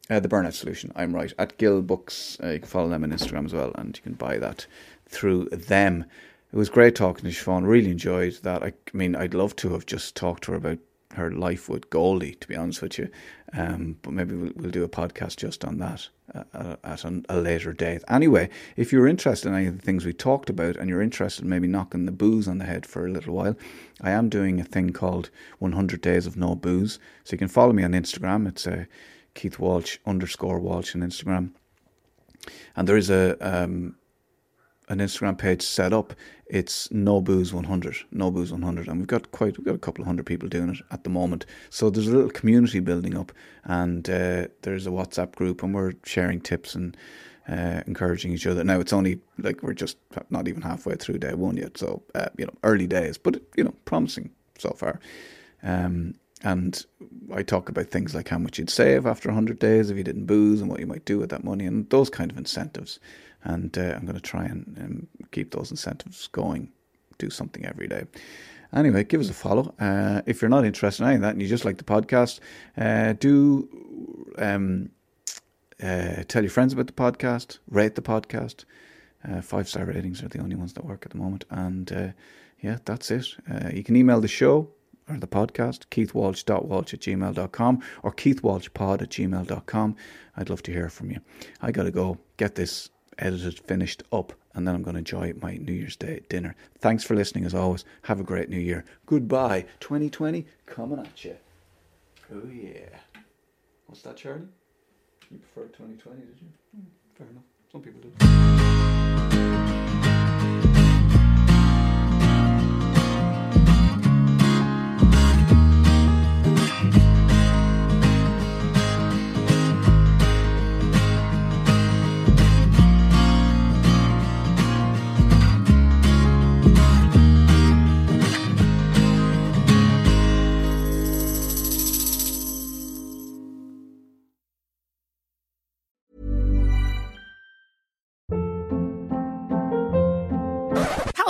[0.09, 0.93] Uh, the Burnout Solution.
[0.95, 1.33] I'm right.
[1.39, 2.39] At Gill Books.
[2.43, 4.67] Uh, you can follow them on Instagram as well, and you can buy that
[5.07, 6.05] through them.
[6.53, 7.67] It was great talking to Siobhan.
[7.67, 8.63] Really enjoyed that.
[8.63, 10.79] I, I mean, I'd love to have just talked to her about
[11.17, 13.09] her life with Goldie, to be honest with you.
[13.53, 17.23] Um, but maybe we'll, we'll, do a podcast just on that uh, uh, at a,
[17.29, 18.03] a, later date.
[18.09, 21.45] Anyway, if you're interested in any of the things we talked about and you're interested
[21.45, 23.57] in maybe knocking the booze on the head for a little while,
[24.01, 26.99] I am doing a thing called 100 Days of No Booze.
[27.25, 28.49] So you can follow me on Instagram.
[28.49, 28.85] It's uh,
[29.35, 31.53] Keith Walsh underscore Walsh on Instagram.
[32.75, 33.97] And there is a um,
[34.89, 36.15] an Instagram page set up.
[36.47, 40.03] It's no booze 100, no booze 100, and we've got quite we've got a couple
[40.03, 41.45] of hundred people doing it at the moment.
[41.71, 43.33] So there's a little community building up,
[43.65, 46.97] and uh, there's a WhatsApp group, and we're sharing tips and.
[47.49, 48.65] Uh, encouraging each other.
[48.65, 49.99] Now it's only like we're just
[50.31, 53.63] not even halfway through day one yet, so uh, you know early days, but you
[53.63, 54.99] know promising so far.
[55.63, 56.85] Um, and
[57.33, 60.27] I talk about things like how much you'd save after 100 days if you didn't
[60.27, 62.99] booze and what you might do with that money and those kind of incentives
[63.47, 66.73] and uh, I'm going to try and um, keep those incentives going
[67.19, 68.05] do something every day.
[68.75, 69.73] Anyway, give us a follow.
[69.79, 72.41] Uh, if you're not interested in any of that and you just like the podcast,
[72.77, 73.69] uh, do
[74.39, 74.91] um,
[75.83, 78.65] uh, tell your friends about the podcast, rate the podcast.
[79.27, 81.45] Uh, five star ratings are the only ones that work at the moment.
[81.51, 82.09] And uh,
[82.61, 83.27] yeah, that's it.
[83.73, 84.69] You can email the show
[85.09, 89.97] or the podcast, keithwalsh.walsh at gmail.com or keithwalshpod at gmail.com.
[90.37, 91.21] I'd love to hear from you.
[91.61, 95.35] I got to go get this edited, finished up, and then I'm going to enjoy
[95.41, 96.55] my New Year's Day dinner.
[96.79, 97.85] Thanks for listening as always.
[98.03, 98.85] Have a great new year.
[99.07, 99.67] Goodbye.
[99.81, 101.37] 2020 coming at you.
[102.33, 102.99] Oh, yeah.
[103.87, 104.49] What's that, Charlie?
[105.31, 106.49] You preferred 2020, did you?
[106.75, 106.87] Hmm,
[107.17, 107.45] fair enough.
[107.73, 109.76] Some people do.